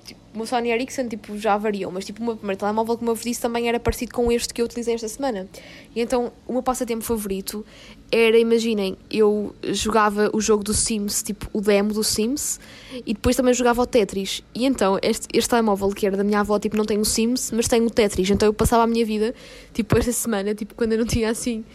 tipo, 0.05 0.21
meu 0.37 0.45
Sony 0.45 0.71
Ericsson 0.71 1.07
tipo, 1.07 1.37
já 1.37 1.57
variou, 1.57 1.91
mas 1.91 2.05
tipo, 2.05 2.21
o 2.21 2.25
meu 2.25 2.35
primeiro 2.35 2.59
telemóvel, 2.59 2.97
como 2.97 3.11
eu 3.11 3.15
vos 3.15 3.23
disse, 3.23 3.41
também 3.41 3.67
era 3.67 3.79
parecido 3.79 4.13
com 4.13 4.31
este 4.31 4.53
que 4.53 4.61
eu 4.61 4.65
utilizei 4.65 4.95
esta 4.95 5.07
semana. 5.07 5.47
E 5.95 6.01
então, 6.01 6.31
o 6.47 6.53
meu 6.53 6.63
passatempo 6.63 7.03
favorito 7.03 7.65
era, 8.11 8.37
imaginem, 8.37 8.95
eu 9.09 9.55
jogava 9.63 10.29
o 10.33 10.39
jogo 10.39 10.63
do 10.63 10.73
Sims, 10.73 11.23
tipo 11.23 11.47
o 11.51 11.59
demo 11.59 11.93
do 11.93 12.03
Sims, 12.03 12.59
e 13.05 13.13
depois 13.13 13.35
também 13.35 13.53
jogava 13.53 13.81
o 13.81 13.85
Tetris. 13.87 14.43
E 14.53 14.65
então, 14.65 14.99
este, 15.01 15.27
este 15.33 15.49
telemóvel 15.49 15.89
que 15.89 16.05
era 16.05 16.15
da 16.15 16.23
minha 16.23 16.39
avó, 16.39 16.59
tipo, 16.59 16.77
não 16.77 16.85
tem 16.85 16.99
o 16.99 17.05
Sims, 17.05 17.51
mas 17.51 17.67
tem 17.67 17.81
o 17.81 17.89
Tetris. 17.89 18.29
Então 18.29 18.47
eu 18.47 18.53
passava 18.53 18.83
a 18.83 18.87
minha 18.87 19.05
vida, 19.05 19.33
tipo, 19.73 19.97
esta 19.97 20.11
semana, 20.11 20.53
tipo, 20.53 20.75
quando 20.75 20.93
eu 20.93 20.99
não 20.99 21.05
tinha 21.05 21.29
assim 21.29 21.65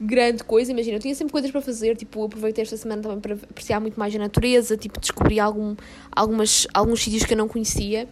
grande 0.00 0.44
coisa, 0.44 0.70
imagina, 0.70 0.96
eu 0.96 1.00
tinha 1.00 1.14
sempre 1.14 1.32
coisas 1.32 1.50
para 1.50 1.62
fazer, 1.62 1.96
tipo, 1.96 2.24
aproveitei 2.24 2.62
esta 2.62 2.76
semana 2.76 3.00
também 3.00 3.18
para 3.18 3.34
apreciar 3.34 3.80
muito 3.80 3.98
mais 3.98 4.14
a 4.14 4.18
natureza, 4.18 4.76
tipo, 4.76 5.00
descobri 5.00 5.40
algum, 5.40 5.74
algumas, 6.14 6.66
alguns 6.74 7.02
sítios 7.02 7.24
que 7.24 7.32
eu 7.32 7.38
não 7.38 7.48
conhecia, 7.48 8.05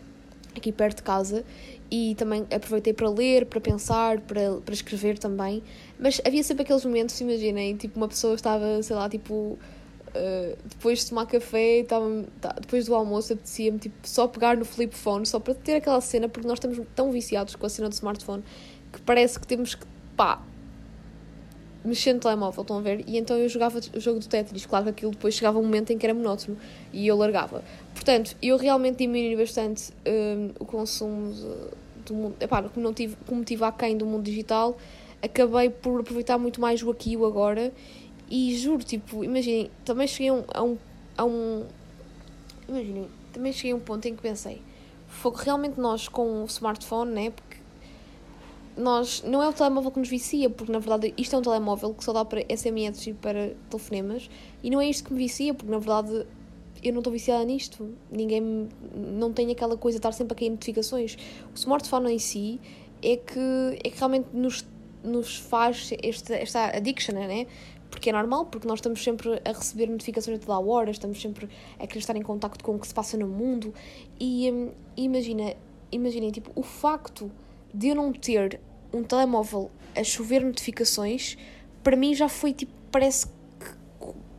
aqui 0.57 0.73
perto 0.73 0.99
de 0.99 1.03
casa, 1.03 1.45
e 1.91 2.15
também 2.17 2.47
aproveitei 2.55 2.93
para 2.93 3.09
ler, 3.09 3.47
para 3.47 3.61
pensar, 3.61 4.21
para, 4.21 4.57
para 4.65 4.75
escrever 4.75 5.19
também. 5.19 5.63
Mas 5.99 6.21
havia 6.25 6.43
sempre 6.43 6.63
aqueles 6.63 6.85
momentos, 6.85 7.21
imaginem, 7.21 7.77
tipo, 7.77 7.97
uma 7.97 8.09
pessoa 8.09 8.35
estava, 8.35 8.83
sei 8.83 8.97
lá, 8.97 9.09
tipo, 9.09 9.35
uh, 9.35 10.57
depois 10.65 11.01
de 11.01 11.09
tomar 11.09 11.27
café, 11.27 11.81
estava, 11.81 12.25
tá, 12.41 12.55
depois 12.61 12.87
do 12.87 12.95
almoço, 12.95 13.33
apetecia-me, 13.33 13.79
tipo, 13.79 13.97
só 14.03 14.27
pegar 14.27 14.57
no 14.57 14.65
flip 14.65 14.95
phone, 14.95 15.27
só 15.27 15.39
para 15.39 15.55
ter 15.55 15.77
aquela 15.77 16.01
cena, 16.01 16.29
porque 16.29 16.49
nós 16.49 16.57
estamos 16.57 16.79
tão 16.95 17.11
viciados 17.11 17.55
com 17.55 17.67
a 17.67 17.69
cena 17.69 17.89
do 17.89 17.93
smartphone 17.93 18.43
que 18.93 19.01
parece 19.03 19.39
que 19.39 19.47
temos 19.47 19.75
que, 19.75 19.85
pá, 20.17 20.41
mexer 21.85 22.15
no 22.15 22.21
telemóvel, 22.21 22.63
estão 22.63 22.79
a 22.79 22.81
ver? 22.81 23.05
E 23.07 23.19
então 23.19 23.37
eu 23.37 23.49
jogava 23.49 23.79
o 23.95 24.01
jogo 24.01 24.19
do 24.19 24.27
Tetris. 24.27 24.65
Claro 24.65 24.85
que 24.85 24.91
aquilo 24.91 25.11
depois 25.13 25.35
chegava 25.35 25.59
um 25.59 25.63
momento 25.63 25.93
em 25.93 25.99
que 25.99 26.07
era 26.07 26.15
monótono 26.15 26.57
e 26.93 27.07
eu 27.07 27.17
largava. 27.17 27.63
Portanto, 27.93 28.37
eu 28.43 28.57
realmente 28.57 28.99
diminui 28.99 29.37
bastante 29.37 29.93
um, 30.07 30.51
o 30.59 30.65
consumo 30.65 31.33
de, 31.33 32.07
do 32.07 32.15
mundo. 32.15 32.37
Epá, 32.41 32.63
como, 32.63 32.85
não 32.85 32.95
tive, 32.95 33.17
como 33.27 33.45
tive 33.45 33.65
aquém 33.65 33.97
do 33.97 34.07
mundo 34.07 34.25
digital, 34.25 34.77
acabei 35.23 35.69
por 35.71 36.01
aproveitar 36.01 36.39
muito 36.39 36.61
mais 36.61 36.83
o 36.83 36.91
aqui 36.91 37.13
e 37.13 37.17
o 37.17 37.27
agora. 37.27 37.73
E 38.31 38.57
juro, 38.57 38.83
tipo, 38.83 39.23
imaginem, 39.23 39.71
também 39.85 40.07
cheguei 40.07 40.31
a 40.31 40.63
um. 40.63 40.79
A 41.17 41.25
um 41.25 41.67
imaginem, 42.67 43.09
também 43.33 43.53
cheguei 43.53 43.73
a 43.73 43.77
um 43.77 43.81
ponto 43.81 44.07
em 44.07 44.17
que 44.17 44.23
pensei. 44.23 44.63
Foi 45.07 45.33
realmente 45.37 45.79
nós 45.79 46.09
com 46.09 46.43
o 46.43 46.47
smartphone, 46.47 47.13
né? 47.13 47.31
Porque 47.31 47.54
nós 48.77 49.23
não 49.23 49.43
é 49.43 49.49
o 49.49 49.53
telemóvel 49.53 49.91
que 49.91 49.99
nos 49.99 50.09
vicia, 50.09 50.51
porque 50.51 50.73
na 50.73 50.79
verdade 50.79 51.15
isto 51.17 51.35
é 51.35 51.39
um 51.39 51.43
telemóvel 51.43 51.95
que 51.95 52.05
só 52.05 52.13
dá 52.13 52.25
para 52.25 52.41
SMS 52.55 53.07
e 53.07 53.13
para 53.13 53.55
telefonemas, 53.71 54.29
e 54.63 54.71
não 54.71 54.81
é 54.81 54.89
isto 54.89 55.05
que 55.05 55.13
me 55.13 55.19
vicia, 55.19 55.55
porque 55.55 55.71
na 55.71 55.79
verdade 55.79 56.27
eu 56.85 56.93
não 56.93 57.01
estou 57.01 57.13
viciada 57.13 57.43
nisto. 57.45 57.95
Ninguém 58.11 58.69
não 58.95 59.33
tem 59.33 59.51
aquela 59.51 59.77
coisa 59.77 59.97
de 59.97 60.01
estar 60.01 60.13
sempre 60.13 60.35
a 60.35 60.37
cair 60.39 60.51
notificações. 60.51 61.17
O 61.51 61.57
smartphone 61.57 62.13
em 62.13 62.19
si 62.19 62.61
é 63.03 63.17
que, 63.17 63.79
é 63.83 63.91
que 63.91 63.99
realmente 63.99 64.29
nos, 64.35 64.65
nos 65.03 65.39
faz 65.39 65.91
esta, 66.03 66.35
esta 66.35 66.77
addiction, 66.77 67.15
né? 67.15 67.47
Porque 67.91 68.11
é 68.11 68.13
normal, 68.13 68.47
porque 68.47 68.69
nós 68.69 68.79
estamos 68.81 69.03
sempre 69.03 69.41
a 69.45 69.53
receber 69.53 69.89
notificações 69.89 70.37
a 70.37 70.41
toda 70.41 70.55
a 70.55 70.61
hora, 70.61 70.91
estamos 70.91 71.21
sempre 71.23 71.49
a 71.79 71.87
querer 71.87 72.01
estar 72.01 72.17
em 72.17 72.23
contacto 72.23 72.63
com 72.63 72.75
o 72.75 72.79
que 72.79 72.87
se 72.87 72.95
passa 72.95 73.17
no 73.17 73.29
mundo. 73.29 73.73
E 74.21 74.51
hum, 74.51 74.71
imagina, 74.97 75.55
imaginem, 75.91 76.31
tipo, 76.31 76.51
o 76.55 76.63
facto 76.63 77.31
de 77.75 77.89
eu 77.89 77.97
não 77.97 78.13
ter 78.13 78.61
um 78.93 79.03
telemóvel 79.03 79.71
a 79.97 80.05
chover 80.05 80.45
notificações, 80.45 81.37
para 81.83 81.97
mim 81.97 82.15
já 82.15 82.29
foi 82.29 82.53
tipo, 82.53 82.73
parece 82.91 83.27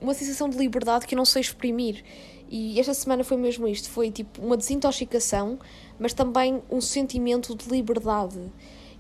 uma 0.02 0.14
sensação 0.14 0.48
de 0.50 0.58
liberdade 0.58 1.06
que 1.06 1.14
eu 1.14 1.18
não 1.18 1.26
sei 1.26 1.42
exprimir. 1.42 2.04
E 2.50 2.80
esta 2.80 2.94
semana 2.94 3.24
foi 3.24 3.38
mesmo 3.38 3.68
isto: 3.68 3.90
foi 3.90 4.10
tipo 4.10 4.42
uma 4.42 4.56
desintoxicação, 4.56 5.60
mas 6.00 6.14
também 6.14 6.62
um 6.72 6.80
sentimento 6.80 7.56
de 7.56 7.68
liberdade. 7.70 8.40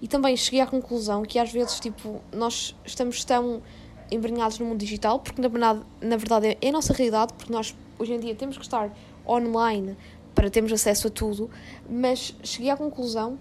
E 0.01 0.08
também 0.08 0.36
cheguei 0.36 0.60
à 0.60 0.68
conclusão 0.68 1.24
que 1.24 1.39
às 1.39 1.51
vezes, 1.51 1.80
tipo, 1.80 2.22
nós 2.34 2.75
estamos 2.84 3.24
tão 3.24 3.62
embrenhados 4.12 4.60
no 4.60 4.65
mundo 4.65 4.80
digital, 4.80 5.20
porque 5.20 5.42
na 5.42 5.48
verdade, 5.48 5.82
na 6.01 6.18
verdade 6.18 6.58
é 6.62 6.70
a 6.70 6.72
nossa 6.72 6.94
realidade, 6.94 7.34
porque 7.34 7.51
nós 7.51 7.75
hoje 7.98 8.13
em 8.13 8.20
dia 8.20 8.36
temos 8.36 8.58
que 8.58 8.63
estar 8.63 8.96
online 9.27 9.96
para 10.36 10.50
termos 10.50 10.72
acesso 10.74 11.08
a 11.08 11.10
tudo, 11.10 11.50
mas 11.89 12.36
cheguei 12.44 12.70
à 12.70 12.75
conclusão 12.75 13.39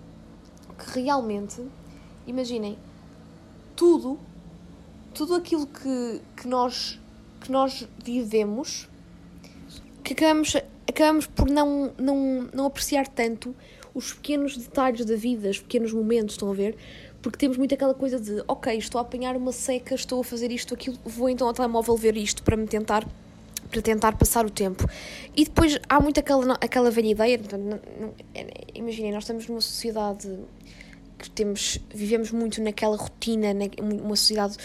que 0.79 1.01
realmente, 1.01 1.63
imaginem, 2.27 2.77
tudo, 3.77 4.19
tudo 5.13 5.35
aquilo 5.35 5.67
que, 5.67 6.21
que, 6.37 6.49
nós, 6.49 7.01
que 7.41 7.51
nós 7.51 7.87
vivemos, 8.03 8.89
que 10.03 10.13
acabamos, 10.13 10.57
acabamos 10.89 11.27
por 11.27 11.51
não, 11.51 11.93
não, 11.99 12.49
não 12.53 12.67
apreciar 12.67 13.07
tanto 13.09 13.55
os 13.95 14.13
pequenos 14.13 14.57
detalhes 14.57 15.05
da 15.05 15.17
vida, 15.17 15.49
os 15.49 15.61
pequenos 15.61 15.93
momentos, 15.93 16.35
estão 16.35 16.51
a 16.51 16.55
ver? 16.55 16.77
Porque 17.23 17.39
temos 17.39 17.57
muito 17.57 17.75
aquela 17.75 17.95
coisa 17.95 18.19
de, 18.19 18.43
ok, 18.47 18.77
estou 18.77 18.99
a 18.99 19.03
apanhar 19.03 19.37
uma 19.37 19.53
seca, 19.53 19.95
estou 19.95 20.21
a 20.21 20.25
fazer 20.25 20.51
isto, 20.51 20.75
aquilo, 20.75 20.99
vou 21.05 21.29
então 21.29 21.47
ao 21.47 21.55
telemóvel 21.55 21.97
ver 21.97 22.17
isto 22.17 22.43
para 22.43 22.57
me 22.57 22.67
tentar 22.67 23.07
para 23.75 23.83
tentar 23.83 24.17
passar 24.17 24.47
o 24.47 24.51
tempo. 24.51 24.89
E 25.37 25.45
depois 25.45 25.79
há 25.89 26.01
muito 26.01 26.21
aquela, 26.21 26.55
aquela 26.61 26.91
velha 26.93 27.09
ideia, 27.09 27.41
é, 28.33 28.47
imaginem, 28.75 29.13
nós 29.13 29.25
estamos 29.25 29.49
numa 29.49 29.61
sociedade 29.61 30.39
que 31.19 31.29
temos, 31.31 31.81
vivemos 31.93 32.31
muito 32.31 32.63
naquela 32.63 32.97
rotina, 32.97 33.49
uma 33.81 34.15
sociedade 34.15 34.57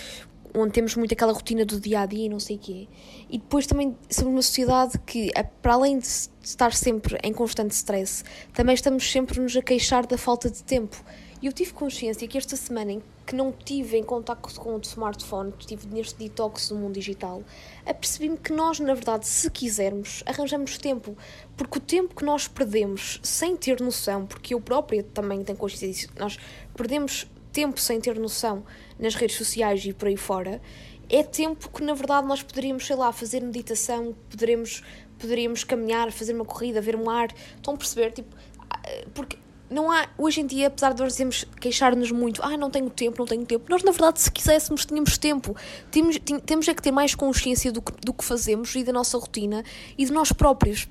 onde 0.53 0.71
temos 0.71 0.95
muito 0.95 1.13
aquela 1.13 1.31
rotina 1.31 1.63
do 1.65 1.79
dia 1.79 2.01
a 2.01 2.05
dia 2.05 2.25
e 2.25 2.29
não 2.29 2.39
sei 2.39 2.57
o 2.57 2.59
quê. 2.59 2.87
E 3.29 3.37
depois 3.37 3.65
também 3.65 3.95
somos 4.09 4.33
uma 4.33 4.41
sociedade 4.41 4.99
que, 5.05 5.31
para 5.61 5.73
além 5.73 5.97
de 5.97 6.07
estar 6.43 6.73
sempre 6.73 7.17
em 7.23 7.33
constante 7.33 7.71
stress, 7.71 8.23
também 8.53 8.75
estamos 8.75 9.09
sempre 9.11 9.39
nos 9.39 9.55
a 9.55 9.61
queixar 9.61 10.05
da 10.05 10.17
falta 10.17 10.49
de 10.49 10.63
tempo. 10.63 11.03
E 11.41 11.46
eu 11.46 11.53
tive 11.53 11.72
consciência 11.72 12.27
que 12.27 12.38
esta 12.38 12.58
semana 12.58 12.91
em 12.91 13.03
que 13.25 13.34
não 13.34 13.51
tive 13.51 13.96
em 13.96 14.03
contato 14.03 14.53
com 14.60 14.75
o 14.75 14.81
smartphone, 14.81 15.53
estive 15.58 15.88
neste 15.88 16.15
detox 16.17 16.67
do 16.67 16.75
mundo 16.75 16.96
digital, 16.96 17.43
apercebi-me 17.86 18.38
que 18.38 18.51
nós, 18.51 18.79
na 18.79 18.93
verdade, 18.93 19.25
se 19.25 19.50
quisermos, 19.50 20.22
arranjamos 20.25 20.77
tempo. 20.77 21.15
Porque 21.55 21.77
o 21.77 21.81
tempo 21.81 22.13
que 22.13 22.25
nós 22.25 22.48
perdemos 22.48 23.19
sem 23.24 23.55
ter 23.55 23.79
noção, 23.79 24.25
porque 24.25 24.53
eu 24.53 24.60
própria 24.60 25.01
também 25.01 25.43
tenho 25.43 25.58
consciência 25.58 26.08
disso, 26.08 26.10
nós 26.17 26.38
perdemos 26.75 27.25
tempo 27.53 27.79
sem 27.79 28.01
ter 28.01 28.19
noção 28.19 28.65
nas 28.98 29.15
redes 29.15 29.38
sociais 29.38 29.86
e 29.86 29.93
por 29.93 30.08
aí 30.08 30.17
fora, 30.17 30.62
é 31.10 31.24
tempo 31.24 31.69
que 31.69 31.84
na 31.84 31.93
verdade 31.93 32.27
nós 32.27 32.43
poderíamos, 32.43 32.86
sei 32.86 32.96
lá, 32.96 33.12
fazer 33.12 33.41
meditação, 33.41 34.15
poderíamos, 34.29 34.84
poderíamos 35.17 35.63
caminhar, 35.63 36.12
fazer 36.12 36.34
uma 36.34 36.46
corrida, 36.46 36.81
ver 36.81 36.96
um 36.96 37.10
ar. 37.10 37.34
Estão 37.55 37.75
a 37.75 37.77
perceber? 37.77 38.12
Tipo, 38.12 38.36
ah, 38.69 38.81
porque 39.13 39.38
não 39.69 39.91
há, 39.91 40.07
hoje 40.17 40.41
em 40.41 40.45
dia, 40.45 40.67
apesar 40.67 40.93
de 40.93 41.01
nós 41.01 41.13
dizermos, 41.13 41.45
queixar-nos 41.59 42.11
muito, 42.11 42.41
ah, 42.43 42.57
não 42.57 42.69
tenho 42.69 42.89
tempo, 42.89 43.19
não 43.19 43.25
tenho 43.25 43.45
tempo, 43.45 43.65
nós 43.69 43.83
na 43.83 43.91
verdade, 43.91 44.19
se 44.19 44.31
quiséssemos, 44.31 44.85
tínhamos 44.85 45.17
tempo. 45.17 45.55
Temos, 45.91 46.17
temos 46.45 46.67
é 46.67 46.73
que 46.73 46.81
ter 46.81 46.91
mais 46.91 47.13
consciência 47.13 47.71
do 47.71 47.81
que, 47.81 47.91
do 48.03 48.13
que 48.13 48.23
fazemos 48.23 48.73
e 48.75 48.83
da 48.83 48.91
nossa 48.91 49.17
rotina 49.17 49.63
e 49.97 50.05
de 50.05 50.11
nós 50.11 50.31
próprios. 50.31 50.88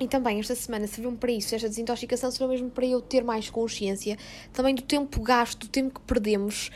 E 0.00 0.08
também 0.08 0.40
esta 0.40 0.54
semana 0.54 0.86
serviu-me 0.86 1.16
para 1.16 1.30
isso, 1.30 1.54
esta 1.54 1.68
desintoxicação 1.68 2.30
serviu 2.30 2.48
mesmo 2.48 2.70
para 2.70 2.86
eu 2.86 3.00
ter 3.00 3.22
mais 3.22 3.48
consciência 3.50 4.18
também 4.52 4.74
do 4.74 4.82
tempo 4.82 5.20
gasto, 5.22 5.60
do 5.60 5.68
tempo 5.68 6.00
que 6.00 6.06
perdemos, 6.06 6.70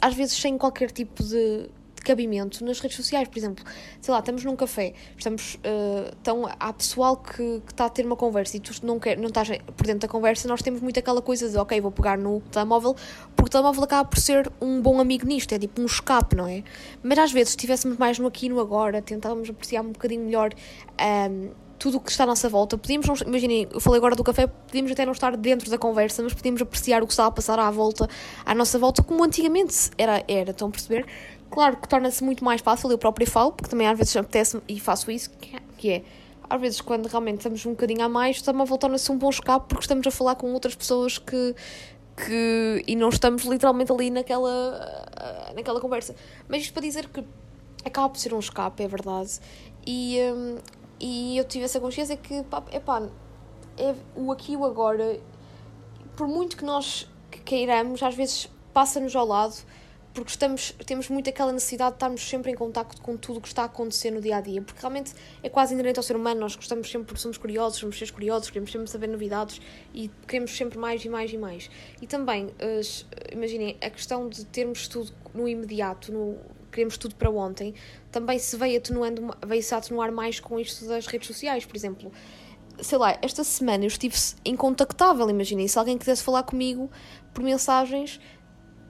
às 0.00 0.14
vezes 0.14 0.34
sem 0.36 0.56
qualquer 0.56 0.90
tipo 0.90 1.22
de, 1.22 1.28
de 1.28 1.70
cabimento 2.04 2.64
nas 2.64 2.80
redes 2.80 2.96
sociais, 2.96 3.28
por 3.28 3.38
exemplo, 3.38 3.64
sei 4.00 4.12
lá, 4.12 4.20
estamos 4.20 4.44
num 4.44 4.56
café, 4.56 4.94
estamos, 5.16 5.54
uh, 5.56 6.14
então 6.20 6.48
há 6.58 6.72
pessoal 6.72 7.16
que, 7.16 7.62
está 7.68 7.86
a 7.86 7.88
ter 7.88 8.04
uma 8.04 8.16
conversa 8.16 8.56
e 8.56 8.60
tu 8.60 8.72
não, 8.84 8.98
quer, 8.98 9.16
não 9.16 9.28
estás 9.28 9.48
por 9.48 9.86
dentro 9.86 10.00
da 10.00 10.08
conversa, 10.08 10.48
nós 10.48 10.62
temos 10.62 10.80
muito 10.80 10.98
aquela 10.98 11.22
coisa 11.22 11.48
de, 11.48 11.56
ok, 11.56 11.80
vou 11.80 11.90
pegar 11.90 12.18
no 12.18 12.40
telemóvel, 12.40 12.94
porque 13.36 13.48
o 13.48 13.50
telemóvel 13.50 13.84
acaba 13.84 14.08
por 14.08 14.18
ser 14.18 14.50
um 14.60 14.80
bom 14.80 15.00
amigo 15.00 15.26
nisto, 15.26 15.52
é 15.54 15.58
tipo 15.58 15.80
um 15.80 15.86
escape, 15.86 16.36
não 16.36 16.46
é? 16.46 16.62
Mas 17.02 17.18
às 17.18 17.32
vezes, 17.32 17.50
se 17.50 17.56
estivéssemos 17.56 17.96
mais 17.98 18.18
no 18.18 18.26
aqui 18.26 18.46
e 18.46 18.48
no 18.48 18.60
agora, 18.60 19.00
tentávamos 19.02 19.48
apreciar 19.48 19.82
um 19.82 19.92
bocadinho 19.92 20.24
melhor... 20.24 20.50
Um, 21.00 21.04
ehm, 21.04 21.50
tudo 21.80 21.96
o 21.96 22.00
que 22.00 22.10
está 22.10 22.24
à 22.24 22.26
nossa 22.26 22.48
volta. 22.48 22.76
Podíamos, 22.76 23.22
imaginem, 23.22 23.66
eu 23.72 23.80
falei 23.80 23.98
agora 23.98 24.14
do 24.14 24.22
café, 24.22 24.46
podíamos 24.46 24.92
até 24.92 25.06
não 25.06 25.12
estar 25.12 25.34
dentro 25.34 25.70
da 25.70 25.78
conversa, 25.78 26.22
mas 26.22 26.34
podíamos 26.34 26.60
apreciar 26.60 27.02
o 27.02 27.06
que 27.06 27.12
está 27.12 27.24
a 27.24 27.30
passar 27.30 27.58
à 27.58 27.70
volta, 27.70 28.06
à 28.44 28.54
nossa 28.54 28.78
volta, 28.78 29.02
como 29.02 29.24
antigamente 29.24 29.90
era, 29.96 30.22
era 30.28 30.50
estão 30.50 30.68
a 30.68 30.70
perceber? 30.70 31.06
Claro 31.50 31.76
que 31.78 31.88
torna-se 31.88 32.22
muito 32.22 32.44
mais 32.44 32.60
fácil, 32.60 32.90
eu 32.90 32.98
próprio 32.98 33.28
falo, 33.28 33.52
porque 33.52 33.70
também 33.70 33.86
às 33.86 33.98
vezes 33.98 34.16
apetece 34.16 34.60
e 34.68 34.78
faço 34.78 35.10
isso, 35.10 35.30
que 35.76 35.90
é, 35.90 36.04
às 36.48 36.60
vezes 36.60 36.80
quando 36.80 37.06
realmente 37.06 37.38
estamos 37.38 37.64
um 37.66 37.70
bocadinho 37.70 38.04
a 38.04 38.08
mais, 38.08 38.36
estamos 38.36 38.62
a 38.62 38.64
voltar-se 38.64 39.10
um 39.10 39.18
bom 39.18 39.30
escape 39.30 39.66
porque 39.68 39.84
estamos 39.84 40.06
a 40.06 40.10
falar 40.10 40.36
com 40.36 40.52
outras 40.52 40.74
pessoas 40.74 41.18
que, 41.18 41.54
que 42.16 42.84
e 42.86 42.94
não 42.94 43.08
estamos 43.08 43.44
literalmente 43.44 43.90
ali 43.90 44.10
naquela, 44.10 45.06
naquela 45.54 45.80
conversa. 45.80 46.14
Mas 46.48 46.62
isto 46.62 46.72
para 46.72 46.82
dizer 46.82 47.08
que 47.08 47.24
acaba 47.84 48.08
por 48.08 48.18
ser 48.18 48.32
um 48.32 48.38
escape, 48.38 48.82
é 48.82 48.88
verdade. 48.88 49.40
E, 49.86 50.18
hum, 50.32 50.58
e 51.00 51.36
eu 51.36 51.44
tive 51.44 51.64
essa 51.64 51.80
consciência 51.80 52.16
que, 52.16 52.42
pá, 52.44 52.62
epá, 52.72 53.08
é 53.76 53.94
o 54.14 54.30
aqui 54.30 54.52
e 54.52 54.56
o 54.56 54.64
agora, 54.64 55.18
por 56.16 56.28
muito 56.28 56.56
que 56.56 56.64
nós 56.64 57.08
queiramos, 57.44 58.02
às 58.02 58.14
vezes 58.14 58.48
passa-nos 58.72 59.16
ao 59.16 59.26
lado, 59.26 59.54
porque 60.12 60.30
estamos, 60.30 60.72
temos 60.84 61.08
muito 61.08 61.30
aquela 61.30 61.52
necessidade 61.52 61.92
de 61.92 61.96
estarmos 61.96 62.28
sempre 62.28 62.50
em 62.50 62.54
contacto 62.54 63.00
com 63.00 63.16
tudo 63.16 63.38
o 63.38 63.40
que 63.40 63.48
está 63.48 63.62
a 63.62 63.66
acontecer 63.66 64.10
no 64.10 64.20
dia 64.20 64.36
a 64.36 64.40
dia, 64.40 64.60
porque 64.60 64.80
realmente 64.80 65.14
é 65.42 65.48
quase 65.48 65.72
inerente 65.72 65.98
ao 65.98 66.02
ser 66.02 66.16
humano, 66.16 66.40
nós 66.40 66.56
gostamos 66.56 66.90
sempre, 66.90 67.06
porque 67.06 67.20
somos 67.20 67.38
curiosos, 67.38 67.78
somos 67.78 67.96
seres 67.96 68.10
curiosos, 68.10 68.50
queremos 68.50 68.72
sempre 68.72 68.90
saber 68.90 69.06
novidades 69.06 69.60
e 69.94 70.10
queremos 70.26 70.56
sempre 70.56 70.78
mais 70.78 71.04
e 71.04 71.08
mais 71.08 71.32
e 71.32 71.38
mais. 71.38 71.70
E 72.02 72.06
também, 72.06 72.50
imaginem, 73.32 73.76
a 73.80 73.88
questão 73.88 74.28
de 74.28 74.44
termos 74.46 74.88
tudo 74.88 75.12
no 75.32 75.48
imediato, 75.48 76.12
no, 76.12 76.38
queremos 76.70 76.96
tudo 76.96 77.14
para 77.14 77.30
ontem, 77.30 77.74
também 78.10 78.38
se 78.38 78.56
veio 78.56 78.78
atenuando, 78.78 79.30
veio-se 79.46 79.74
a 79.74 79.78
atenuar 79.78 80.10
mais 80.10 80.40
com 80.40 80.58
isto 80.58 80.86
das 80.86 81.06
redes 81.06 81.28
sociais, 81.28 81.64
por 81.64 81.76
exemplo. 81.76 82.10
Sei 82.80 82.96
lá, 82.96 83.18
esta 83.20 83.44
semana 83.44 83.84
eu 83.84 83.88
estive 83.88 84.16
incontactável, 84.44 85.28
imaginem, 85.28 85.68
se 85.68 85.78
alguém 85.78 85.98
quisesse 85.98 86.22
falar 86.22 86.44
comigo 86.44 86.90
por 87.34 87.44
mensagens, 87.44 88.18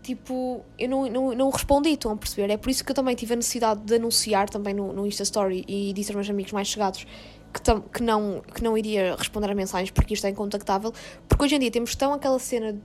tipo, 0.03 0.65
eu 0.79 0.89
não, 0.89 1.07
não, 1.09 1.35
não 1.35 1.51
respondi, 1.51 1.91
estão 1.91 2.13
a 2.13 2.17
perceber? 2.17 2.53
É 2.53 2.57
por 2.57 2.71
isso 2.71 2.85
que 2.85 2.91
eu 2.91 2.95
também 2.95 3.15
tive 3.15 3.35
a 3.35 3.37
necessidade 3.37 3.81
de 3.81 3.95
anunciar 3.95 4.49
também 4.49 4.75
no, 4.75 4.93
no 4.93 5.07
Insta 5.07 5.23
Story 5.23 5.65
e 5.69 5.93
disse 5.93 6.11
aos 6.11 6.17
meus 6.17 6.31
amigos 6.31 6.53
mais 6.53 6.69
chegados 6.69 7.07
que, 7.53 7.61
tam, 7.61 7.81
que, 7.83 8.03
não, 8.03 8.43
que 8.55 8.63
não 8.63 8.77
iria 8.77 9.15
responder 9.17 9.51
a 9.51 9.55
mensagens 9.55 9.91
porque 9.91 10.15
isto 10.15 10.27
é 10.27 10.31
incontactável, 10.31 10.93
porque 11.29 11.45
hoje 11.45 11.57
em 11.57 11.59
dia 11.59 11.71
temos 11.71 11.95
tão 11.95 12.13
aquela 12.13 12.39
cena 12.39 12.79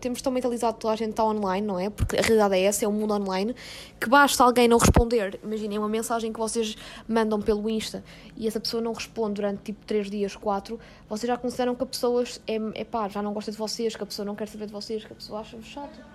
temos 0.00 0.20
tão 0.20 0.30
mentalizado 0.30 0.74
que 0.74 0.80
toda 0.80 0.92
a 0.92 0.96
gente 0.96 1.10
está 1.10 1.24
online, 1.24 1.66
não 1.66 1.78
é? 1.78 1.88
Porque 1.88 2.16
a 2.16 2.20
realidade 2.20 2.54
é 2.56 2.62
essa, 2.64 2.84
é 2.84 2.88
o 2.88 2.90
um 2.90 2.94
mundo 2.94 3.14
online, 3.14 3.54
que 3.98 4.08
basta 4.08 4.44
alguém 4.44 4.68
não 4.68 4.76
responder. 4.76 5.40
Imaginem 5.42 5.78
uma 5.78 5.88
mensagem 5.88 6.30
que 6.30 6.38
vocês 6.38 6.76
mandam 7.08 7.40
pelo 7.40 7.68
Insta 7.70 8.04
e 8.36 8.46
essa 8.46 8.60
pessoa 8.60 8.82
não 8.82 8.92
responde 8.92 9.34
durante 9.34 9.62
tipo 9.62 9.84
3 9.86 10.10
dias, 10.10 10.36
4, 10.36 10.78
vocês 11.08 11.26
já 11.26 11.38
consideram 11.38 11.74
que 11.74 11.82
a 11.82 11.86
pessoa 11.86 12.22
é, 12.46 12.58
é 12.74 12.84
pá, 12.84 13.08
já 13.08 13.22
não 13.22 13.32
gosta 13.32 13.50
de 13.50 13.56
vocês, 13.56 13.96
que 13.96 14.02
a 14.02 14.06
pessoa 14.06 14.26
não 14.26 14.34
quer 14.34 14.46
saber 14.46 14.66
de 14.66 14.72
vocês, 14.72 15.04
que 15.04 15.12
a 15.12 15.16
pessoa 15.16 15.40
acha 15.40 15.60
chato. 15.62 16.11